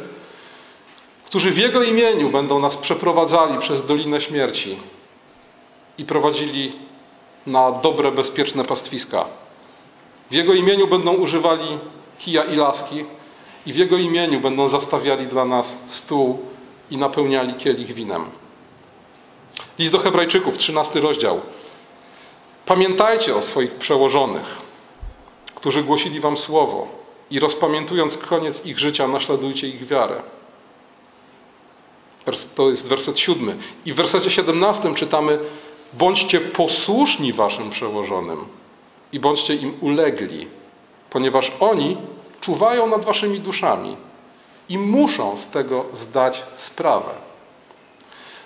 którzy 1.25 1.51
w 1.51 1.57
Jego 1.57 1.83
imieniu 1.83 2.29
będą 2.29 2.59
nas 2.59 2.77
przeprowadzali 2.77 3.57
przez 3.57 3.85
Dolinę 3.85 4.21
Śmierci 4.21 4.77
i 5.97 6.05
prowadzili 6.05 6.75
na 7.47 7.71
dobre, 7.71 8.11
bezpieczne 8.11 8.63
pastwiska. 8.63 9.25
W 10.29 10.33
Jego 10.33 10.53
imieniu 10.53 10.87
będą 10.87 11.13
używali 11.13 11.77
kija 12.19 12.43
i 12.43 12.55
laski 12.55 13.05
i 13.65 13.73
w 13.73 13.75
Jego 13.75 13.97
imieniu 13.97 14.39
będą 14.39 14.67
zastawiali 14.67 15.27
dla 15.27 15.45
nas 15.45 15.79
stół 15.87 16.39
i 16.91 16.97
napełniali 16.97 17.53
kielich 17.53 17.93
winem. 17.93 18.25
List 19.79 19.91
do 19.91 19.99
Hebrajczyków, 19.99 20.57
13 20.57 20.99
rozdział. 21.01 21.41
Pamiętajcie 22.65 23.35
o 23.35 23.41
swoich 23.41 23.71
przełożonych, 23.71 24.45
którzy 25.55 25.83
głosili 25.83 26.19
wam 26.19 26.37
słowo 26.37 26.87
i 27.31 27.39
rozpamiętując 27.39 28.17
koniec 28.17 28.65
ich 28.65 28.79
życia, 28.79 29.07
naśladujcie 29.07 29.67
ich 29.67 29.87
wiarę. 29.87 30.21
To 32.55 32.69
jest 32.69 32.87
werset 32.87 33.19
siódmy. 33.19 33.57
I 33.85 33.93
w 33.93 33.95
wersecie 33.95 34.29
siedemnastym 34.29 34.95
czytamy: 34.95 35.39
Bądźcie 35.93 36.39
posłuszni 36.39 37.33
waszym 37.33 37.69
przełożonym 37.69 38.45
i 39.11 39.19
bądźcie 39.19 39.55
im 39.55 39.77
ulegli, 39.81 40.47
ponieważ 41.09 41.51
oni 41.59 41.97
czuwają 42.41 42.87
nad 42.87 43.05
waszymi 43.05 43.39
duszami 43.39 43.97
i 44.69 44.77
muszą 44.77 45.37
z 45.37 45.47
tego 45.47 45.85
zdać 45.93 46.43
sprawę. 46.55 47.11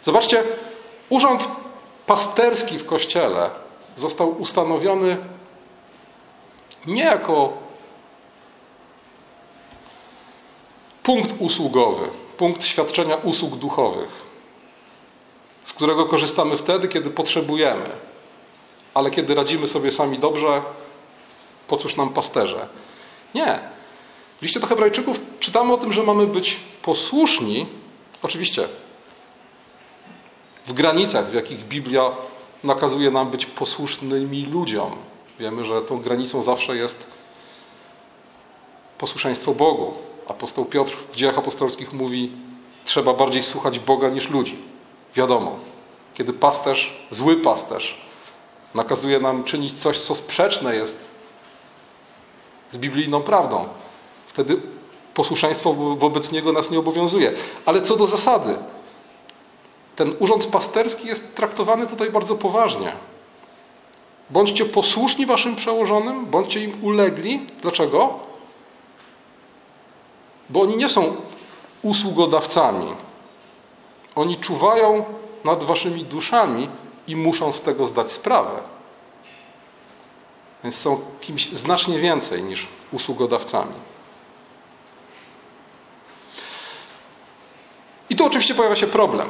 Zobaczcie, 0.04 0.44
urząd 1.10 1.48
pasterski 2.06 2.80
w 2.80 2.86
kościele 2.86 3.50
został 3.96 4.30
ustanowiony 4.42 5.18
nie 6.88 7.04
jako 7.04 7.54
punkt 11.04 11.36
usługowy, 11.40 12.08
punkt 12.38 12.66
świadczenia 12.66 13.16
usług 13.16 13.56
duchowych, 13.56 14.10
z 15.64 15.74
którego 15.74 16.06
korzystamy 16.06 16.58
wtedy, 16.58 16.88
kiedy 16.88 17.10
potrzebujemy, 17.10 17.90
ale 18.94 19.12
kiedy 19.12 19.36
radzimy 19.36 19.68
sobie 19.68 19.92
sami 19.92 20.20
dobrze, 20.20 20.62
po 21.68 21.78
cóż 21.78 21.96
nam 21.96 22.10
pasterze? 22.10 22.68
Nie. 23.36 23.60
W 24.40 24.42
liście 24.42 24.60
do 24.60 24.68
Hebrajczyków 24.68 25.20
czytamy 25.40 25.74
o 25.74 25.78
tym, 25.78 25.94
że 25.94 26.04
mamy 26.04 26.28
być 26.28 26.60
posłuszni, 26.82 27.66
oczywiście 28.24 28.68
w 30.66 30.74
granicach, 30.74 31.30
w 31.30 31.34
jakich 31.34 31.60
Biblia 31.60 32.12
nakazuje 32.64 33.12
nam 33.12 33.32
być 33.32 33.46
posłusznymi 33.46 34.46
ludziom. 34.46 34.96
Wiemy, 35.40 35.64
że 35.64 35.82
tą 35.82 36.00
granicą 36.00 36.44
zawsze 36.44 36.76
jest 36.76 37.08
posłuszeństwo 38.98 39.54
Bogu. 39.54 39.94
Apostoł 40.28 40.66
Piotr 40.66 40.92
w 41.12 41.16
dziejach 41.16 41.38
apostolskich 41.38 41.94
mówi: 41.94 42.32
Trzeba 42.86 43.14
bardziej 43.14 43.44
słuchać 43.44 43.80
Boga 43.80 44.10
niż 44.10 44.30
ludzi. 44.30 44.58
Wiadomo, 45.16 45.60
kiedy 46.14 46.34
pasterz, 46.34 47.08
zły 47.10 47.38
pasterz, 47.38 48.03
nakazuje 48.76 49.20
nam 49.20 49.44
czynić 49.44 49.74
coś, 49.82 50.00
co 50.00 50.16
sprzeczne 50.16 50.76
jest 50.76 51.12
z 52.70 52.78
biblijną 52.78 53.22
prawdą, 53.22 53.66
wtedy 54.28 54.62
posłuszeństwo 55.14 55.74
wobec 55.74 56.32
niego 56.32 56.52
nas 56.52 56.72
nie 56.72 56.80
obowiązuje. 56.80 57.32
Ale 57.66 57.82
co 57.82 57.96
do 57.96 58.08
zasady, 58.08 58.56
ten 59.96 60.16
urząd 60.20 60.46
pasterski 60.46 61.08
jest 61.08 61.36
traktowany 61.36 61.88
tutaj 61.88 62.12
bardzo 62.12 62.36
poważnie. 62.36 62.94
Bądźcie 64.30 64.66
posłuszni 64.66 65.26
waszym 65.26 65.56
przełożonym, 65.56 66.26
bądźcie 66.26 66.64
im 66.64 66.84
ulegli. 66.84 67.48
Dlaczego? 67.62 68.20
Bo 70.50 70.62
oni 70.62 70.78
nie 70.78 70.90
są 70.90 71.16
usługodawcami. 71.82 72.88
Oni 74.16 74.38
czuwają 74.38 75.06
nad 75.44 75.64
waszymi 75.64 76.06
duszami 76.06 76.70
i 77.08 77.16
muszą 77.16 77.52
z 77.52 77.62
tego 77.62 77.86
zdać 77.86 78.12
sprawę. 78.12 78.62
Więc 80.64 80.76
są 80.76 81.02
kimś 81.22 81.50
znacznie 81.50 82.00
więcej 82.00 82.44
niż 82.44 82.68
usługodawcami. 82.92 83.74
I 88.10 88.16
tu 88.16 88.26
oczywiście 88.26 88.56
pojawia 88.56 88.76
się 88.76 88.88
problem. 88.88 89.30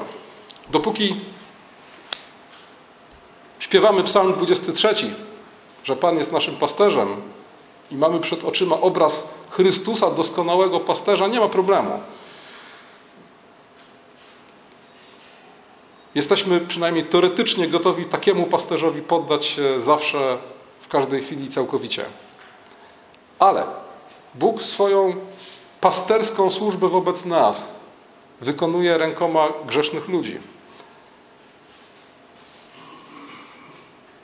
Dopóki 0.70 1.16
śpiewamy 3.60 4.04
Psalm 4.04 4.34
23, 4.34 5.16
że 5.84 5.96
Pan 5.96 6.18
jest 6.18 6.32
naszym 6.32 6.56
pasterzem 6.56 7.22
i 7.92 7.96
mamy 7.96 8.20
przed 8.20 8.44
oczyma 8.44 8.82
obraz 8.82 9.28
Chrystusa, 9.50 10.12
doskonałego 10.12 10.80
pasterza, 10.80 11.28
nie 11.28 11.40
ma 11.40 11.50
problemu. 11.50 12.00
Jesteśmy 16.16 16.60
przynajmniej 16.62 17.06
teoretycznie 17.06 17.68
gotowi 17.68 18.06
takiemu 18.06 18.46
pasterzowi 18.46 19.02
poddać 19.02 19.46
się 19.46 19.82
zawsze, 19.82 20.38
w 20.80 20.88
każdej 20.88 21.24
chwili 21.24 21.50
całkowicie. 21.50 22.06
Ale 23.40 23.66
Bóg 24.36 24.62
swoją 24.62 25.16
pasterską 25.82 26.52
służbę 26.52 26.90
wobec 26.90 27.26
nas 27.26 27.74
wykonuje 28.42 28.98
rękoma 28.98 29.48
grzesznych 29.68 30.08
ludzi. 30.08 30.38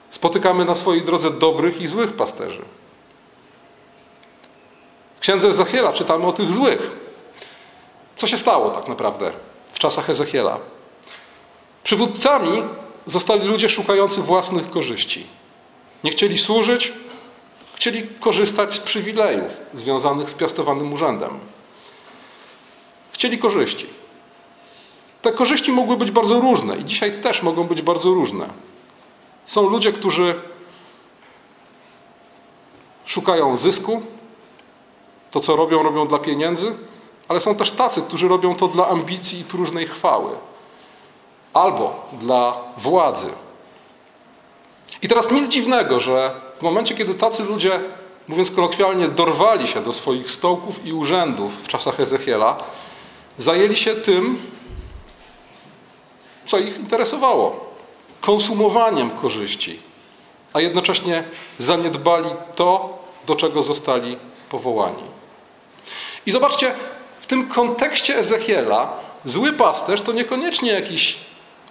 Spotykamy 0.09 0.65
na 0.65 0.75
swojej 0.75 1.01
drodze 1.01 1.31
dobrych 1.31 1.81
i 1.81 1.87
złych 1.87 2.13
pasterzy. 2.13 2.61
W 5.15 5.19
księdze 5.19 5.47
Ezechiela 5.47 5.93
czytamy 5.93 6.27
o 6.27 6.33
tych 6.33 6.51
złych. 6.51 6.91
Co 8.15 8.27
się 8.27 8.37
stało 8.37 8.69
tak 8.69 8.87
naprawdę 8.87 9.31
w 9.73 9.79
czasach 9.79 10.09
Ezechiela? 10.09 10.59
Przywódcami 11.83 12.63
zostali 13.05 13.47
ludzie 13.47 13.69
szukający 13.69 14.21
własnych 14.21 14.69
korzyści. 14.69 15.27
Nie 16.03 16.11
chcieli 16.11 16.37
służyć, 16.37 16.93
chcieli 17.75 18.07
korzystać 18.19 18.73
z 18.73 18.79
przywilejów 18.79 19.51
związanych 19.73 20.29
z 20.29 20.33
piastowanym 20.33 20.93
urzędem. 20.93 21.39
Chcieli 23.13 23.37
korzyści. 23.37 23.87
Te 25.21 25.31
korzyści 25.31 25.71
mogły 25.71 25.97
być 25.97 26.11
bardzo 26.11 26.39
różne 26.39 26.77
i 26.77 26.85
dzisiaj 26.85 27.21
też 27.21 27.41
mogą 27.41 27.63
być 27.63 27.81
bardzo 27.81 28.13
różne. 28.13 28.49
Są 29.45 29.69
ludzie, 29.69 29.91
którzy 29.91 30.41
szukają 33.05 33.57
zysku, 33.57 34.01
to 35.31 35.39
co 35.39 35.55
robią, 35.55 35.83
robią 35.83 36.07
dla 36.07 36.19
pieniędzy, 36.19 36.75
ale 37.27 37.39
są 37.39 37.55
też 37.55 37.71
tacy, 37.71 38.01
którzy 38.01 38.27
robią 38.27 38.55
to 38.55 38.67
dla 38.67 38.87
ambicji 38.87 39.39
i 39.39 39.43
próżnej 39.43 39.87
chwały 39.87 40.37
albo 41.53 42.09
dla 42.13 42.57
władzy. 42.77 43.31
I 45.01 45.07
teraz 45.07 45.31
nic 45.31 45.49
dziwnego, 45.49 45.99
że 45.99 46.31
w 46.59 46.61
momencie, 46.61 46.95
kiedy 46.95 47.13
tacy 47.13 47.43
ludzie, 47.43 47.79
mówiąc 48.27 48.51
kolokwialnie, 48.51 49.07
dorwali 49.07 49.67
się 49.67 49.83
do 49.83 49.93
swoich 49.93 50.31
stołków 50.31 50.85
i 50.85 50.93
urzędów 50.93 51.63
w 51.63 51.67
czasach 51.67 51.99
Ezechiela, 51.99 52.57
zajęli 53.37 53.75
się 53.75 53.95
tym, 53.95 54.51
co 56.45 56.57
ich 56.57 56.77
interesowało 56.79 57.69
konsumowaniem 58.21 59.09
korzyści, 59.09 59.79
a 60.53 60.61
jednocześnie 60.61 61.23
zaniedbali 61.57 62.29
to, 62.55 62.99
do 63.27 63.35
czego 63.35 63.63
zostali 63.63 64.17
powołani. 64.49 65.03
I 66.25 66.31
zobaczcie, 66.31 66.73
w 67.19 67.25
tym 67.25 67.47
kontekście 67.47 68.17
Ezechiela 68.17 68.93
zły 69.25 69.53
pasterz 69.53 70.01
to 70.01 70.11
niekoniecznie 70.11 70.71
jakiś 70.71 71.17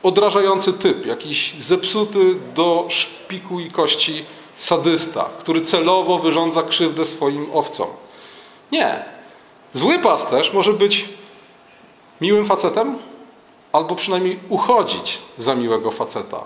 odrażający 0.09 0.73
typ, 0.73 1.07
jakiś 1.07 1.55
zepsuty 1.59 2.35
do 2.55 2.87
szpiku 2.89 3.61
i 3.61 3.71
kości 3.71 4.25
sadysta, 4.57 5.29
który 5.39 5.61
celowo 5.61 6.19
wyrządza 6.19 6.63
krzywdę 6.63 7.07
swoim 7.07 7.47
owcom. 7.53 7.89
Nie. 8.73 9.05
Zły 9.75 9.99
pasterz 9.99 10.53
może 10.53 10.73
być 10.73 11.09
miłym 12.21 12.45
facetem, 12.45 12.99
albo 13.73 13.95
przynajmniej 13.95 14.39
uchodzić 14.49 15.19
za 15.37 15.55
miłego 15.55 15.91
faceta. 15.91 16.45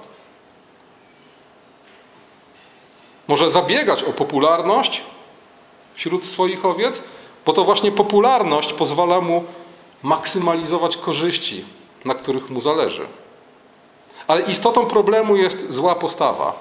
Może 3.29 3.51
zabiegać 3.51 4.05
o 4.05 4.12
popularność 4.12 5.03
wśród 5.94 6.25
swoich 6.25 6.64
owiec, 6.64 7.03
bo 7.46 7.53
to 7.53 7.64
właśnie 7.64 7.92
popularność 7.92 8.72
pozwala 8.72 9.20
mu 9.20 9.44
maksymalizować 10.03 10.96
korzyści, 10.96 11.64
na 12.05 12.14
których 12.14 12.51
mu 12.51 12.61
zależy. 12.61 13.07
Ale 14.26 14.42
istotą 14.42 14.87
problemu 14.87 15.37
jest 15.37 15.72
zła 15.72 15.94
postawa. 15.94 16.52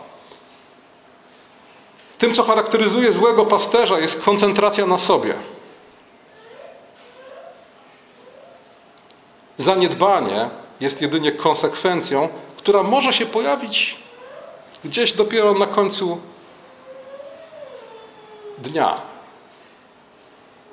Tym, 2.18 2.34
co 2.34 2.44
charakteryzuje 2.44 3.12
złego 3.14 3.46
pasterza, 3.46 4.00
jest 4.00 4.24
koncentracja 4.24 4.86
na 4.86 4.98
sobie. 4.98 5.34
Zaniedbanie 9.58 10.50
jest 10.80 11.02
jedynie 11.02 11.32
konsekwencją, 11.32 12.30
która 12.58 12.84
może 12.84 13.14
się 13.14 13.26
pojawić 13.26 13.98
gdzieś 14.86 15.14
dopiero 15.14 15.54
na 15.54 15.68
końcu 15.68 16.20
dnia. 18.58 19.02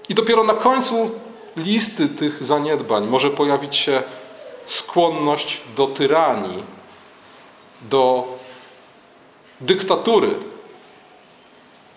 I 0.09 0.15
dopiero 0.15 0.45
na 0.45 0.55
końcu 0.55 1.11
listy 1.57 2.09
tych 2.09 2.45
zaniedbań 2.45 3.07
może 3.07 3.31
pojawić 3.31 3.77
się 3.77 4.03
skłonność 4.67 5.61
do 5.77 5.87
tyranii, 5.87 6.63
do 7.83 8.27
dyktatury 9.61 10.35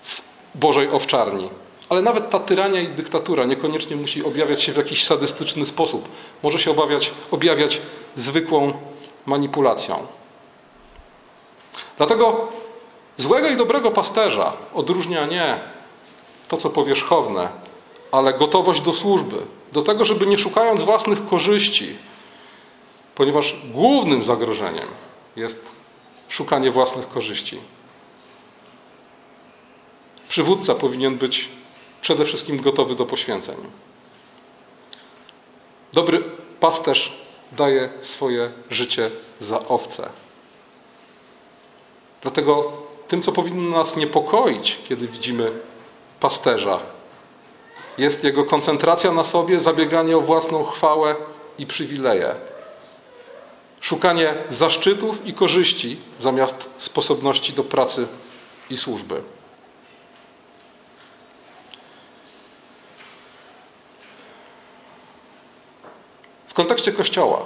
w 0.04 0.22
Bożej 0.56 0.90
owczarni. 0.90 1.50
Ale 1.90 2.02
nawet 2.02 2.30
ta 2.30 2.40
tyrania 2.40 2.82
i 2.82 2.88
dyktatura 2.88 3.46
niekoniecznie 3.46 3.96
musi 3.96 4.24
objawiać 4.24 4.64
się 4.64 4.72
w 4.74 4.78
jakiś 4.78 5.04
sadystyczny 5.06 5.66
sposób. 5.66 6.10
Może 6.44 6.60
się 6.60 6.72
objawiać, 6.72 7.12
objawiać 7.32 7.82
zwykłą 8.16 8.74
manipulacją. 9.26 10.08
Dlatego 11.98 12.48
złego 13.18 13.50
i 13.50 13.58
dobrego 13.58 13.92
pasterza 13.92 14.54
odróżnia 14.74 15.26
nie 15.26 15.60
to, 16.48 16.58
co 16.58 16.70
powierzchowne, 16.70 17.50
ale 18.12 18.34
gotowość 18.34 18.82
do 18.82 18.94
służby, 18.94 19.38
do 19.72 19.82
tego, 19.82 20.06
żeby 20.06 20.26
nie 20.26 20.38
szukając 20.38 20.84
własnych 20.84 21.26
korzyści, 21.26 21.96
ponieważ 23.16 23.56
głównym 23.74 24.24
zagrożeniem 24.24 24.88
jest 25.36 25.72
szukanie 26.30 26.72
własnych 26.72 27.10
korzyści. 27.10 27.60
Przywódca 30.30 30.76
powinien 30.76 31.18
być 31.18 31.50
przede 32.02 32.26
wszystkim 32.26 32.62
gotowy 32.62 32.96
do 32.96 33.06
poświęceń. 33.06 33.56
Dobry 35.94 36.24
pasterz 36.60 37.18
daje 37.52 37.90
swoje 38.02 38.52
życie 38.70 39.10
za 39.40 39.68
owce. 39.68 40.10
Dlatego 42.22 42.72
tym, 43.08 43.22
co 43.22 43.32
powinno 43.32 43.78
nas 43.78 43.96
niepokoić, 43.96 44.80
kiedy 44.90 45.08
widzimy 45.08 45.52
pasterza, 46.20 46.80
jest 47.98 48.24
jego 48.24 48.46
koncentracja 48.46 49.12
na 49.12 49.24
sobie, 49.24 49.60
zabieganie 49.60 50.18
o 50.18 50.22
własną 50.22 50.64
chwałę 50.64 51.16
i 51.58 51.66
przywileje. 51.66 52.36
Szukanie 53.82 54.34
zaszczytów 54.50 55.26
i 55.26 55.34
korzyści 55.34 55.98
zamiast 56.20 56.70
sposobności 56.78 57.54
do 57.54 57.64
pracy 57.64 58.08
i 58.70 58.78
służby. 58.78 59.22
W 66.48 66.54
kontekście 66.54 66.92
Kościoła. 66.92 67.46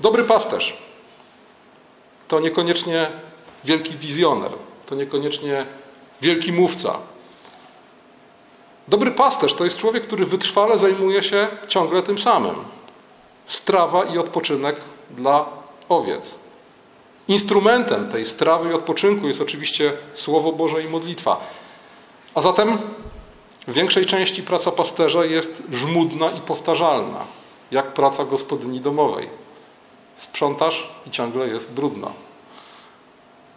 Dobry 0.00 0.24
pasterz 0.24 0.76
to 2.28 2.40
niekoniecznie 2.40 3.10
wielki 3.64 3.96
wizjoner, 3.96 4.52
to 4.86 4.94
niekoniecznie 4.94 5.66
wielki 6.20 6.52
mówca. 6.52 6.98
Dobry 8.88 9.10
pasterz 9.10 9.54
to 9.54 9.64
jest 9.64 9.78
człowiek, 9.78 10.02
który 10.06 10.26
wytrwale 10.26 10.78
zajmuje 10.78 11.22
się 11.22 11.48
ciągle 11.68 12.02
tym 12.02 12.18
samym. 12.18 12.54
Strawa 13.46 14.04
i 14.04 14.18
odpoczynek 14.18 14.76
dla 15.16 15.46
owiec. 15.88 16.38
Instrumentem 17.28 18.08
tej 18.08 18.26
strawy 18.26 18.70
i 18.70 18.72
odpoczynku 18.72 19.28
jest 19.28 19.40
oczywiście 19.40 19.92
Słowo 20.14 20.52
Boże 20.52 20.82
i 20.82 20.88
modlitwa. 20.88 21.40
A 22.34 22.40
zatem 22.40 22.78
w 23.68 23.72
większej 23.72 24.06
części 24.06 24.42
praca 24.42 24.70
pasterza 24.70 25.24
jest 25.24 25.62
żmudna 25.72 26.30
i 26.30 26.40
powtarzalna 26.40 27.24
jak 27.70 27.94
praca 27.94 28.24
gospodyni 28.24 28.80
domowej. 28.80 29.28
Sprzątasz 30.14 30.90
i 31.06 31.10
ciągle 31.10 31.48
jest 31.48 31.72
brudno. 31.72 32.12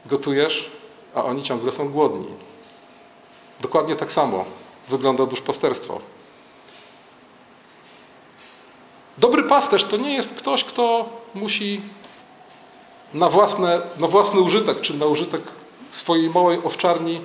Gotujesz, 0.05 0.71
a 1.15 1.23
oni 1.23 1.43
ciągle 1.43 1.71
są 1.71 1.89
głodni. 1.89 2.27
Dokładnie 3.61 3.95
tak 3.95 4.11
samo 4.11 4.45
wygląda 4.89 5.25
duszpasterstwo. 5.25 5.99
Dobry 9.17 9.43
pasterz 9.43 9.83
to 9.83 9.97
nie 9.97 10.13
jest 10.13 10.33
ktoś, 10.33 10.63
kto 10.63 11.09
musi 11.35 11.81
na, 13.13 13.29
własne, 13.29 13.81
na 13.97 14.07
własny 14.07 14.39
użytek, 14.39 14.81
czy 14.81 14.93
na 14.93 15.05
użytek 15.05 15.41
swojej 15.89 16.29
małej 16.29 16.59
owczarni 16.63 17.21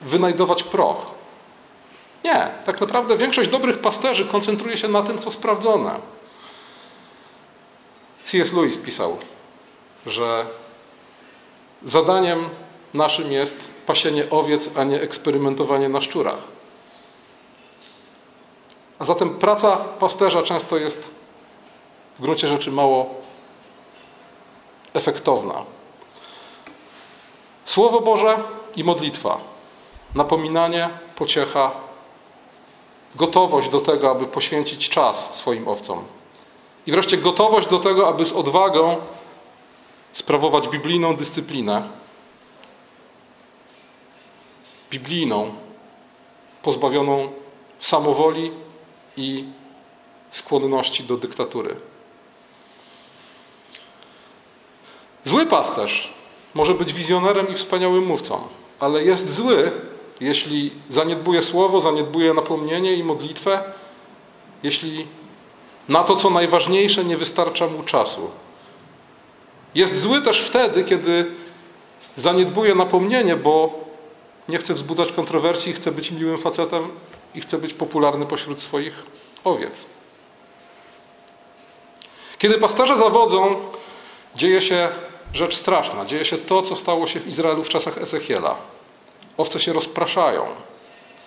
wynajdować 0.00 0.62
proch. 0.62 1.14
Nie, 2.24 2.48
tak 2.66 2.80
naprawdę 2.80 3.16
większość 3.16 3.50
dobrych 3.50 3.78
pasterzy 3.78 4.24
koncentruje 4.24 4.76
się 4.76 4.88
na 4.88 5.02
tym, 5.02 5.18
co 5.18 5.30
sprawdzone. 5.30 6.00
C.S. 8.22 8.52
Lewis 8.52 8.76
pisał, 8.76 9.18
że 10.06 10.46
zadaniem 11.82 12.48
naszym 12.94 13.32
jest 13.32 13.70
pasienie 13.86 14.30
owiec, 14.30 14.70
a 14.76 14.84
nie 14.84 15.00
eksperymentowanie 15.00 15.88
na 15.88 16.00
szczurach. 16.00 16.38
A 19.02 19.04
zatem 19.04 19.30
praca 19.30 19.76
pasterza 19.76 20.42
często 20.42 20.76
jest 20.78 21.10
w 22.18 22.22
gruncie 22.22 22.48
rzeczy 22.48 22.70
mało 22.70 23.14
efektowna. 24.94 25.64
Słowo 27.64 28.00
Boże 28.00 28.38
i 28.76 28.84
modlitwa, 28.84 29.40
napominanie, 30.14 30.90
pociecha, 31.16 31.70
gotowość 33.14 33.68
do 33.68 33.80
tego, 33.80 34.10
aby 34.10 34.26
poświęcić 34.26 34.88
czas 34.88 35.34
swoim 35.34 35.68
owcom. 35.68 36.04
I 36.86 36.92
wreszcie 36.92 37.16
gotowość 37.16 37.68
do 37.68 37.78
tego, 37.78 38.08
aby 38.08 38.26
z 38.26 38.32
odwagą 38.32 38.96
sprawować 40.12 40.68
biblijną 40.68 41.16
dyscyplinę, 41.16 41.88
biblijną, 44.90 45.54
pozbawioną 46.62 47.32
samowoli 47.78 48.52
i 49.16 49.44
skłonności 50.30 51.04
do 51.04 51.16
dyktatury. 51.16 51.76
Zły 55.24 55.46
pasterz 55.46 56.12
może 56.54 56.74
być 56.74 56.92
wizjonerem 56.92 57.48
i 57.48 57.54
wspaniałym 57.54 58.06
mówcą, 58.06 58.40
ale 58.80 59.04
jest 59.04 59.34
zły, 59.34 59.70
jeśli 60.20 60.70
zaniedbuje 60.88 61.42
słowo, 61.42 61.80
zaniedbuje 61.80 62.34
napomnienie 62.34 62.94
i 62.94 63.04
modlitwę, 63.04 63.62
jeśli 64.62 65.06
na 65.88 66.04
to, 66.04 66.16
co 66.16 66.30
najważniejsze, 66.30 67.04
nie 67.04 67.16
wystarcza 67.16 67.66
mu 67.66 67.82
czasu. 67.82 68.30
Jest 69.74 69.96
zły 69.96 70.22
też 70.22 70.40
wtedy, 70.40 70.84
kiedy 70.84 71.34
zaniedbuje 72.16 72.74
napomnienie, 72.74 73.36
bo 73.36 73.84
nie 74.52 74.58
chce 74.58 74.74
wzbudzać 74.74 75.12
kontrowersji, 75.12 75.72
chce 75.72 75.92
być 75.92 76.10
miłym 76.10 76.38
facetem 76.38 76.88
i 77.34 77.40
chce 77.40 77.58
być 77.58 77.74
popularny 77.74 78.26
pośród 78.26 78.60
swoich 78.60 78.94
owiec. 79.44 79.84
Kiedy 82.38 82.58
pasterze 82.58 82.98
zawodzą, 82.98 83.56
dzieje 84.36 84.62
się 84.62 84.88
rzecz 85.34 85.56
straszna. 85.56 86.06
Dzieje 86.06 86.24
się 86.24 86.38
to, 86.38 86.62
co 86.62 86.76
stało 86.76 87.06
się 87.06 87.20
w 87.20 87.26
Izraelu 87.26 87.64
w 87.64 87.68
czasach 87.68 87.98
Ezechiela. 87.98 88.56
Owce 89.36 89.60
się 89.60 89.72
rozpraszają, 89.72 90.46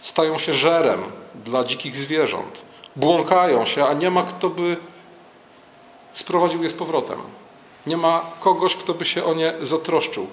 stają 0.02 0.40
się 0.40 0.54
żerem 0.54 1.04
dla 1.46 1.64
dzikich 1.64 1.98
zwierząt, 1.98 2.62
błąkają 2.96 3.66
się, 3.66 3.86
a 3.86 3.94
nie 3.94 4.12
ma 4.12 4.24
kto 4.24 4.50
by 4.50 4.78
sprowadził 6.14 6.64
je 6.64 6.70
z 6.70 6.74
powrotem. 6.74 7.20
Nie 7.86 7.98
ma 7.98 8.26
kogoś, 8.40 8.76
kto 8.76 8.94
by 8.94 9.06
się 9.06 9.24
o 9.24 9.34
nie 9.34 9.54
zatroszczył. 9.62 10.28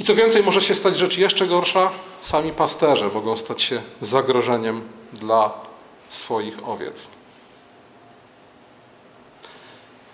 I 0.00 0.04
co 0.04 0.14
więcej, 0.14 0.42
może 0.42 0.60
się 0.62 0.74
stać 0.74 0.96
rzecz 0.96 1.18
jeszcze 1.18 1.46
gorsza. 1.46 1.90
Sami 2.22 2.52
pasterze 2.52 3.08
mogą 3.08 3.36
stać 3.36 3.62
się 3.62 3.82
zagrożeniem 4.00 4.88
dla 5.12 5.60
swoich 6.08 6.68
owiec. 6.68 7.08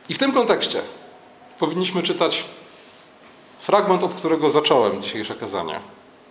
I 0.09 0.15
w 0.15 0.19
tym 0.19 0.33
kontekście 0.33 0.83
powinniśmy 1.59 2.03
czytać 2.03 2.45
fragment, 3.61 4.03
od 4.03 4.15
którego 4.15 4.51
zacząłem 4.51 5.03
dzisiejsze 5.03 5.35
kazanie 5.35 5.81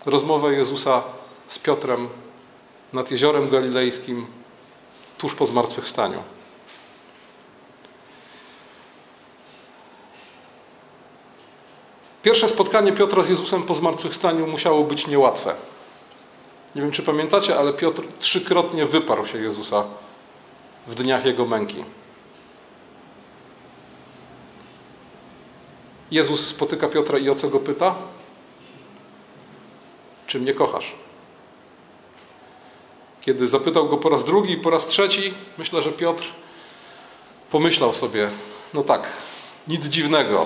rozmowę 0.06 0.54
Jezusa 0.54 1.04
z 1.48 1.60
Piotrem 1.60 2.10
nad 2.94 3.12
jeziorem 3.12 3.50
galilejskim 3.50 4.26
tuż 5.18 5.36
po 5.36 5.46
zmartwychwstaniu. 5.46 6.24
Pierwsze 12.24 12.50
spotkanie 12.50 12.92
Piotra 12.92 13.24
z 13.24 13.30
Jezusem 13.30 13.64
po 13.64 13.74
zmartwychwstaniu 13.74 14.48
musiało 14.48 14.84
być 14.84 15.08
niełatwe. 15.08 15.56
Nie 16.76 16.82
wiem, 16.82 16.92
czy 16.92 17.04
pamiętacie, 17.04 17.56
ale 17.56 17.74
Piotr 17.74 18.04
trzykrotnie 18.20 18.86
wyparł 18.86 19.26
się 19.26 19.38
Jezusa 19.38 19.84
w 20.88 20.96
dniach 20.96 21.26
jego 21.26 21.46
męki. 21.46 21.84
Jezus 26.12 26.48
spotyka 26.48 26.88
Piotra 26.88 27.20
i 27.20 27.30
o 27.30 27.36
co 27.36 27.50
go 27.50 27.60
pyta? 27.60 27.96
Czy 30.28 30.40
mnie 30.40 30.54
kochasz? 30.54 30.96
Kiedy 33.22 33.48
zapytał 33.48 33.90
go 33.90 33.98
po 33.98 34.10
raz 34.10 34.24
drugi 34.24 34.54
i 34.54 34.58
po 34.58 34.70
raz 34.70 34.88
trzeci, 34.88 35.34
myślę, 35.58 35.82
że 35.82 35.92
Piotr 35.92 36.24
pomyślał 37.52 37.94
sobie: 37.94 38.30
No 38.74 38.84
tak, 38.84 39.10
nic 39.68 39.86
dziwnego, 39.86 40.46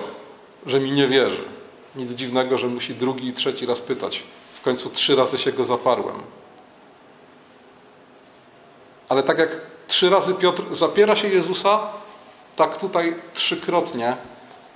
że 0.65 0.79
mi 0.79 0.91
nie 0.91 1.07
wierzy. 1.07 1.54
Nic 1.95 2.11
dziwnego, 2.11 2.57
że 2.57 2.67
musi 2.67 2.95
drugi 2.95 3.27
i 3.27 3.33
trzeci 3.33 3.65
raz 3.65 3.81
pytać. 3.81 4.23
W 4.53 4.61
końcu 4.61 4.89
trzy 4.89 5.15
razy 5.15 5.37
się 5.37 5.51
go 5.51 5.63
zaparłem. 5.63 6.23
Ale 9.09 9.23
tak 9.23 9.39
jak 9.39 9.61
trzy 9.87 10.09
razy 10.09 10.33
Piotr 10.33 10.63
zapiera 10.71 11.15
się 11.15 11.27
Jezusa, 11.27 11.87
tak 12.55 12.77
tutaj 12.77 13.15
trzykrotnie 13.33 14.17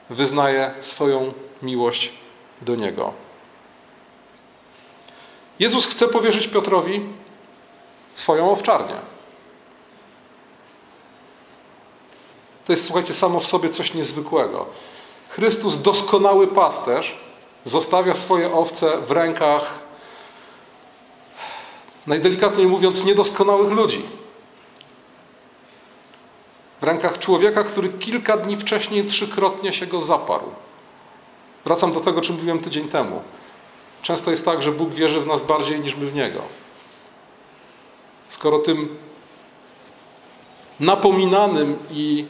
wyznaje 0.10 0.74
swoją 0.82 1.34
miłość 1.62 2.14
do 2.62 2.76
Niego. 2.76 3.14
Jezus 5.60 5.88
chce 5.88 6.08
powierzyć 6.08 6.48
Piotrowi 6.48 7.06
swoją 8.14 8.52
owczarnię. 8.52 8.96
To 12.66 12.74
jest, 12.74 12.86
słuchajcie, 12.86 13.14
samo 13.14 13.40
w 13.40 13.48
sobie 13.48 13.70
coś 13.70 13.94
niezwykłego. 13.94 14.66
Chrystus, 15.40 15.82
doskonały 15.82 16.48
pasterz, 16.48 17.16
zostawia 17.66 18.14
swoje 18.14 18.54
owce 18.54 18.98
w 18.98 19.12
rękach, 19.12 19.80
najdelikatniej 22.08 22.68
mówiąc, 22.68 23.06
niedoskonałych 23.06 23.72
ludzi. 23.72 24.06
W 26.82 26.84
rękach 26.84 27.20
człowieka, 27.20 27.64
który 27.64 27.90
kilka 27.90 28.38
dni 28.38 28.58
wcześniej 28.58 29.06
trzykrotnie 29.06 29.74
się 29.74 29.88
go 29.88 30.02
zaparł. 30.02 30.46
Wracam 31.66 31.94
do 31.94 32.00
tego, 32.00 32.22
czym 32.22 32.36
mówiłem 32.36 32.60
tydzień 32.60 32.88
temu. 32.88 33.22
Często 34.02 34.32
jest 34.32 34.46
tak, 34.46 34.62
że 34.62 34.72
Bóg 34.72 34.90
wierzy 34.90 35.22
w 35.22 35.28
nas 35.28 35.42
bardziej 35.42 35.80
niż 35.80 35.96
my 35.96 36.06
w 36.06 36.16
Niego. 36.16 36.42
Skoro 38.28 38.60
tym 38.60 38.98
napominanym 40.80 41.78
i 41.92 42.26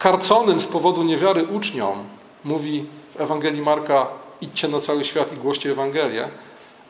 karconym 0.00 0.60
z 0.60 0.66
powodu 0.66 1.02
niewiary 1.02 1.46
uczniom 1.46 2.04
mówi 2.44 2.86
w 3.14 3.20
Ewangelii 3.20 3.62
Marka 3.62 4.08
idźcie 4.40 4.68
na 4.68 4.80
cały 4.80 5.04
świat 5.04 5.32
i 5.32 5.36
głoście 5.36 5.70
Ewangelię, 5.70 6.28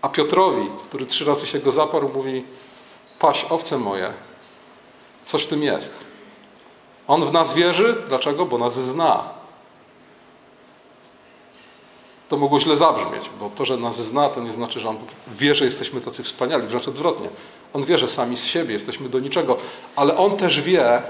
a 0.02 0.08
Piotrowi, 0.08 0.70
który 0.82 1.06
trzy 1.06 1.24
razy 1.24 1.46
się 1.46 1.58
go 1.58 1.72
zaparł, 1.72 2.08
mówi 2.14 2.44
paś 3.18 3.46
owce 3.50 3.78
moje, 3.78 4.12
coś 5.22 5.42
w 5.42 5.46
tym 5.46 5.62
jest. 5.62 6.04
On 7.08 7.26
w 7.26 7.32
nas 7.32 7.54
wierzy. 7.54 8.02
Dlaczego? 8.08 8.46
Bo 8.46 8.58
nas 8.58 8.74
zna. 8.74 9.24
To 12.28 12.36
mogło 12.36 12.60
źle 12.60 12.76
zabrzmieć, 12.76 13.30
bo 13.40 13.50
to, 13.56 13.64
że 13.64 13.76
nas 13.76 13.96
zna, 13.96 14.28
to 14.28 14.40
nie 14.40 14.52
znaczy, 14.52 14.80
że 14.80 14.88
On 14.88 14.98
wie, 15.28 15.54
że 15.54 15.64
jesteśmy 15.64 16.00
tacy 16.00 16.22
wspaniali. 16.22 16.66
Wręcz 16.66 16.88
odwrotnie. 16.88 17.28
On 17.72 17.84
wie, 17.84 17.98
że 17.98 18.08
sami 18.08 18.36
z 18.36 18.44
siebie 18.44 18.72
jesteśmy 18.72 19.08
do 19.08 19.20
niczego, 19.20 19.56
ale 19.96 20.16
On 20.16 20.36
też 20.36 20.60
wie, 20.60 21.02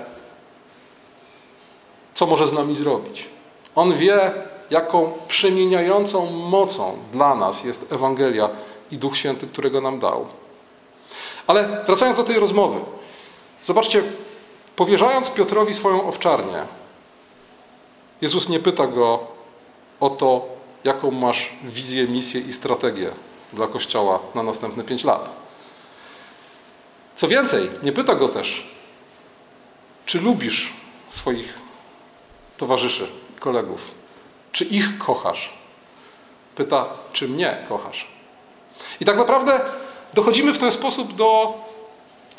co 2.21 2.27
może 2.27 2.49
z 2.49 2.53
nami 2.53 2.75
zrobić. 2.75 3.29
On 3.75 3.97
wie, 3.97 4.33
jaką 4.71 5.13
przemieniającą 5.29 6.31
mocą 6.31 6.99
dla 7.13 7.35
nas 7.35 7.65
jest 7.65 7.93
Ewangelia 7.93 8.51
i 8.91 8.99
Duch 8.99 9.17
Święty, 9.17 9.47
którego 9.47 9.81
nam 9.81 10.01
dał. 10.01 10.27
Ale 11.47 11.85
wracając 11.87 12.17
do 12.17 12.25
tej 12.25 12.39
rozmowy. 12.39 12.81
Zobaczcie, 13.67 14.03
powierzając 14.77 15.31
Piotrowi 15.31 15.75
swoją 15.75 16.09
owczarnię, 16.09 16.65
Jezus 18.21 18.49
nie 18.49 18.61
pyta 18.61 18.87
go 18.87 19.19
o 20.01 20.11
to, 20.11 20.47
jaką 20.85 21.11
masz 21.11 21.53
wizję, 21.65 22.09
misję 22.09 22.41
i 22.41 22.53
strategię 22.53 23.11
dla 23.53 23.67
Kościoła 23.67 24.19
na 24.35 24.43
następne 24.43 24.85
pięć 24.85 25.05
lat. 25.05 25.37
Co 27.15 27.29
więcej, 27.29 27.71
nie 27.83 27.93
pyta 27.93 28.15
go 28.15 28.29
też, 28.29 28.67
czy 30.07 30.21
lubisz 30.21 30.73
swoich 31.11 31.70
towarzyszy, 32.61 33.07
kolegów, 33.39 33.95
czy 34.53 34.65
ich 34.65 34.99
kochasz. 34.99 35.53
Pyta, 36.55 36.89
czy 37.13 37.29
mnie 37.29 37.67
kochasz. 37.69 38.07
I 39.01 39.05
tak 39.05 39.17
naprawdę 39.17 39.61
dochodzimy 40.15 40.53
w 40.53 40.59
ten 40.59 40.73
sposób 40.73 41.15
do 41.15 41.55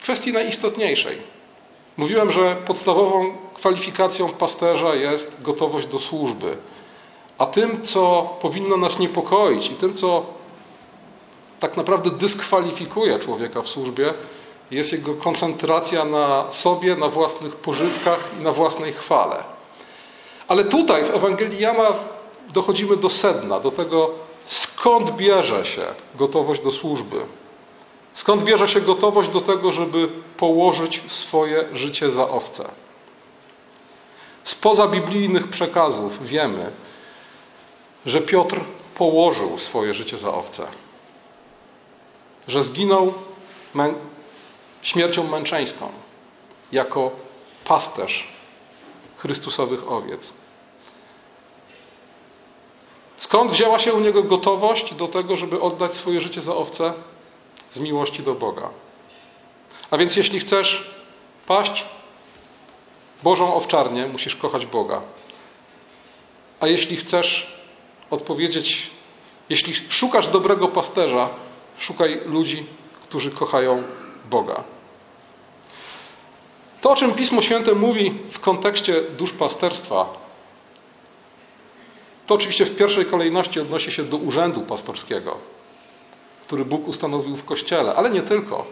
kwestii 0.01 0.33
najistotniejszej. 0.33 1.17
Mówiłem, 1.97 2.31
że 2.31 2.55
podstawową 2.55 3.37
kwalifikacją 3.53 4.29
pasterza 4.29 4.95
jest 4.95 5.41
gotowość 5.41 5.87
do 5.87 5.99
służby. 5.99 6.57
A 7.37 7.45
tym, 7.45 7.81
co 7.81 8.29
powinno 8.41 8.77
nas 8.77 8.99
niepokoić 8.99 9.67
i 9.67 9.75
tym, 9.75 9.93
co 9.93 10.25
tak 11.59 11.77
naprawdę 11.77 12.09
dyskwalifikuje 12.09 13.19
człowieka 13.19 13.61
w 13.61 13.67
służbie, 13.67 14.13
jest 14.71 14.91
jego 14.91 15.13
koncentracja 15.13 16.05
na 16.05 16.51
sobie, 16.51 16.95
na 16.95 17.09
własnych 17.09 17.55
pożytkach 17.55 18.29
i 18.39 18.43
na 18.43 18.51
własnej 18.51 18.93
chwale. 18.93 19.60
Ale 20.51 20.63
tutaj 20.63 21.05
w 21.05 21.15
Ewangelii 21.15 21.59
Jana 21.59 21.87
dochodzimy 22.53 22.97
do 22.97 23.09
sedna, 23.09 23.59
do 23.59 23.71
tego, 23.71 24.11
skąd 24.47 25.11
bierze 25.11 25.65
się 25.65 25.85
gotowość 26.15 26.61
do 26.61 26.71
służby. 26.71 27.21
Skąd 28.13 28.43
bierze 28.43 28.67
się 28.67 28.81
gotowość 28.81 29.29
do 29.29 29.41
tego, 29.41 29.71
żeby 29.71 30.07
położyć 30.37 31.01
swoje 31.07 31.69
życie 31.73 32.11
za 32.11 32.29
owce? 32.29 32.69
Spoza 34.43 34.87
biblijnych 34.87 35.47
przekazów 35.47 36.27
wiemy, 36.27 36.71
że 38.05 38.21
Piotr 38.21 38.59
położył 38.95 39.57
swoje 39.57 39.93
życie 39.93 40.17
za 40.17 40.33
owce. 40.33 40.67
Że 42.47 42.63
zginął 42.63 43.13
mę 43.73 43.93
śmiercią 44.81 45.23
męczeńską 45.23 45.91
jako 46.71 47.11
pasterz 47.65 48.27
Chrystusowych 49.17 49.91
owiec. 49.91 50.40
Skąd 53.21 53.51
wzięła 53.51 53.79
się 53.79 53.93
u 53.93 53.99
niego 53.99 54.23
gotowość 54.23 54.93
do 54.93 55.07
tego, 55.07 55.35
żeby 55.35 55.61
oddać 55.61 55.95
swoje 55.95 56.21
życie 56.21 56.41
za 56.41 56.55
owce? 56.55 56.93
Z 57.71 57.79
miłości 57.79 58.23
do 58.23 58.33
Boga. 58.35 58.69
A 59.91 59.97
więc 59.97 60.15
jeśli 60.15 60.39
chcesz 60.39 60.91
paść 61.47 61.85
Bożą 63.23 63.53
owczarnię, 63.55 64.07
musisz 64.07 64.35
kochać 64.35 64.65
Boga. 64.65 65.01
A 66.59 66.67
jeśli 66.67 66.97
chcesz 66.97 67.57
odpowiedzieć, 68.09 68.89
jeśli 69.49 69.73
szukasz 69.89 70.27
dobrego 70.27 70.67
pasterza, 70.67 71.29
szukaj 71.79 72.21
ludzi, 72.25 72.65
którzy 73.03 73.31
kochają 73.31 73.83
Boga. 74.29 74.63
To, 76.81 76.91
o 76.91 76.95
czym 76.95 77.13
Pismo 77.13 77.41
Święte 77.41 77.75
mówi 77.75 78.19
w 78.31 78.39
kontekście 78.39 79.01
duszpasterstwa, 79.01 80.13
to 82.27 82.35
oczywiście 82.35 82.65
w 82.65 82.75
pierwszej 82.75 83.05
kolejności 83.05 83.59
odnosi 83.59 83.91
się 83.91 84.03
do 84.03 84.17
urzędu 84.17 84.61
pastorskiego, 84.61 85.37
który 86.45 86.65
Bóg 86.65 86.87
ustanowił 86.87 87.37
w 87.37 87.45
Kościele, 87.45 87.95
ale 87.95 88.09
nie 88.09 88.21
tylko. 88.21 88.65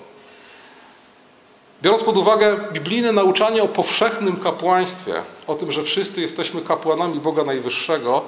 Biorąc 1.81 2.03
pod 2.03 2.17
uwagę 2.17 2.57
biblijne 2.73 3.11
nauczanie 3.11 3.63
o 3.63 3.67
powszechnym 3.67 4.37
kapłaństwie, 4.37 5.21
o 5.47 5.55
tym, 5.55 5.71
że 5.71 5.83
wszyscy 5.83 6.21
jesteśmy 6.21 6.61
kapłanami 6.61 7.19
Boga 7.19 7.43
Najwyższego, 7.43 8.21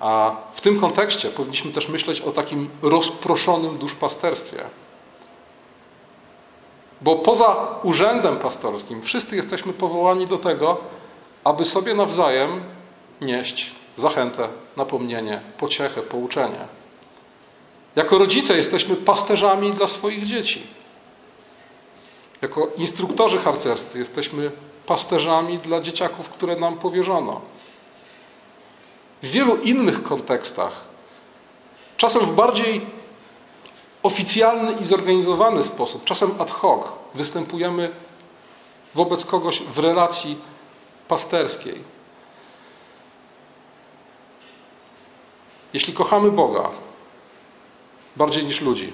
a 0.00 0.36
w 0.54 0.60
tym 0.60 0.80
kontekście 0.80 1.28
powinniśmy 1.28 1.72
też 1.72 1.88
myśleć 1.88 2.20
o 2.20 2.32
takim 2.32 2.68
rozproszonym 2.82 3.78
duszpasterstwie. 3.78 4.58
Bo 7.00 7.16
poza 7.16 7.56
urzędem 7.82 8.36
pastorskim 8.36 9.02
wszyscy 9.02 9.36
jesteśmy 9.36 9.72
powołani 9.72 10.26
do 10.26 10.38
tego, 10.38 10.76
aby 11.44 11.64
sobie 11.64 11.94
nawzajem 11.94 12.60
nieść 13.20 13.74
zachętę, 13.96 14.48
napomnienie, 14.76 15.40
pociechę, 15.58 16.02
pouczenie. 16.02 16.68
Jako 17.96 18.18
rodzice 18.18 18.56
jesteśmy 18.56 18.96
pasterzami 18.96 19.72
dla 19.72 19.86
swoich 19.86 20.26
dzieci. 20.26 20.66
Jako 22.42 22.68
instruktorzy 22.76 23.38
harcerscy 23.38 23.98
jesteśmy 23.98 24.50
pasterzami 24.86 25.58
dla 25.58 25.80
dzieciaków, 25.80 26.28
które 26.28 26.56
nam 26.56 26.78
powierzono. 26.78 27.40
W 29.22 29.26
wielu 29.26 29.56
innych 29.56 30.02
kontekstach, 30.02 30.72
czasem 31.96 32.26
w 32.26 32.34
bardziej 32.34 32.86
oficjalny 34.02 34.72
i 34.72 34.84
zorganizowany 34.84 35.62
sposób, 35.62 36.04
czasem 36.04 36.30
ad 36.38 36.50
hoc, 36.50 36.86
występujemy 37.14 37.90
wobec 38.94 39.24
kogoś 39.24 39.60
w 39.60 39.78
relacji 39.78 40.38
pasterskiej. 41.08 41.95
Jeśli 45.76 45.92
kochamy 45.92 46.30
Boga 46.30 46.70
bardziej 48.16 48.44
niż 48.44 48.60
ludzi, 48.60 48.92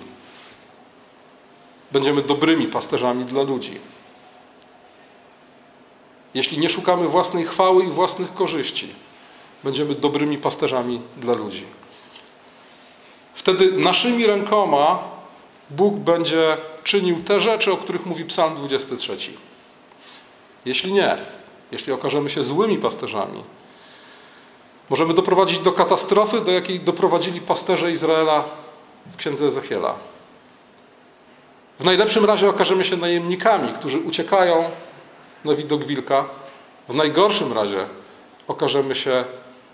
będziemy 1.92 2.22
dobrymi 2.22 2.68
pasterzami 2.68 3.24
dla 3.24 3.42
ludzi. 3.42 3.80
Jeśli 6.34 6.58
nie 6.58 6.68
szukamy 6.68 7.08
własnej 7.08 7.44
chwały 7.44 7.84
i 7.84 7.86
własnych 7.86 8.34
korzyści, 8.34 8.94
będziemy 9.64 9.94
dobrymi 9.94 10.38
pasterzami 10.38 11.00
dla 11.16 11.34
ludzi. 11.34 11.64
Wtedy 13.34 13.72
naszymi 13.72 14.26
rękoma 14.26 15.02
Bóg 15.70 15.94
będzie 15.94 16.56
czynił 16.84 17.22
te 17.22 17.40
rzeczy, 17.40 17.72
o 17.72 17.76
których 17.76 18.06
mówi 18.06 18.24
Psalm 18.24 18.54
23. 18.54 19.16
Jeśli 20.64 20.92
nie, 20.92 21.16
jeśli 21.72 21.92
okażemy 21.92 22.30
się 22.30 22.42
złymi 22.42 22.78
pasterzami, 22.78 23.44
możemy 24.92 25.14
doprowadzić 25.14 25.58
do 25.58 25.72
katastrofy, 25.72 26.40
do 26.40 26.52
jakiej 26.52 26.80
doprowadzili 26.80 27.40
pasterze 27.40 27.92
Izraela 27.92 28.44
w 29.12 29.16
księdze 29.16 29.46
Ezechiela. 29.46 29.94
W 31.80 31.84
najlepszym 31.84 32.24
razie 32.24 32.48
okażemy 32.48 32.84
się 32.84 32.96
najemnikami, 32.96 33.72
którzy 33.72 33.98
uciekają 33.98 34.64
na 35.44 35.54
widok 35.54 35.84
wilka. 35.84 36.24
W 36.88 36.94
najgorszym 36.94 37.52
razie 37.52 37.86
okażemy 38.48 38.94
się 38.94 39.24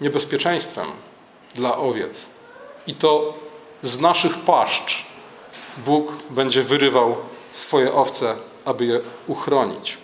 niebezpieczeństwem 0.01 0.87
dla 1.55 1.77
owiec. 1.77 2.27
I 2.87 2.95
to 2.95 3.35
z 3.83 4.01
naszych 4.01 4.39
paszcz 4.39 5.07
Bóg 5.79 6.13
będzie 6.31 6.63
wyrywał 6.63 7.17
swoje 7.53 7.93
owce, 7.93 8.37
aby 8.65 8.85
je 8.85 9.01
uchronić. 9.27 9.99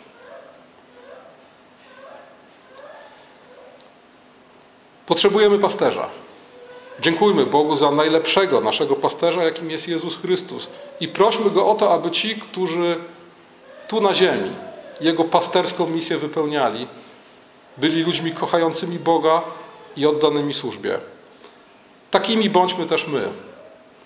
Potrzebujemy 5.06 5.58
pasterza. 5.58 6.08
Dziękujmy 7.00 7.46
Bogu 7.46 7.76
za 7.76 7.90
najlepszego 7.90 8.60
naszego 8.60 8.96
pasterza, 8.96 9.44
jakim 9.44 9.70
jest 9.70 9.88
Jezus 9.88 10.16
Chrystus. 10.16 10.68
I 11.00 11.08
prośmy 11.08 11.50
Go 11.50 11.66
o 11.66 11.74
to, 11.74 11.92
aby 11.92 12.10
ci, 12.10 12.36
którzy 12.36 12.96
tu 13.88 14.00
na 14.00 14.14
ziemi 14.14 14.50
Jego 15.00 15.24
pasterską 15.24 15.86
misję 15.86 16.18
wypełniali, 16.18 16.86
byli 17.76 18.02
ludźmi 18.02 18.32
kochającymi 18.32 18.98
Boga 18.98 19.42
i 19.96 20.06
oddanymi 20.06 20.54
służbie. 20.54 20.98
Takimi 22.10 22.50
bądźmy 22.50 22.86
też 22.86 23.06
my. 23.06 23.28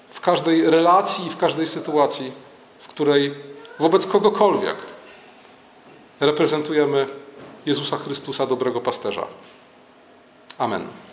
W 0.08 0.20
każdej 0.20 0.70
relacji 0.70 1.26
i 1.26 1.30
w 1.30 1.36
każdej 1.36 1.66
sytuacji, 1.66 2.32
w 2.80 2.88
której 2.88 3.34
wobec 3.78 4.06
kogokolwiek 4.06 4.76
reprezentujemy 6.20 7.06
Jezusa 7.66 7.96
Chrystusa, 7.96 8.46
dobrego 8.46 8.80
pasterza. 8.80 9.26
Amen. 10.60 11.07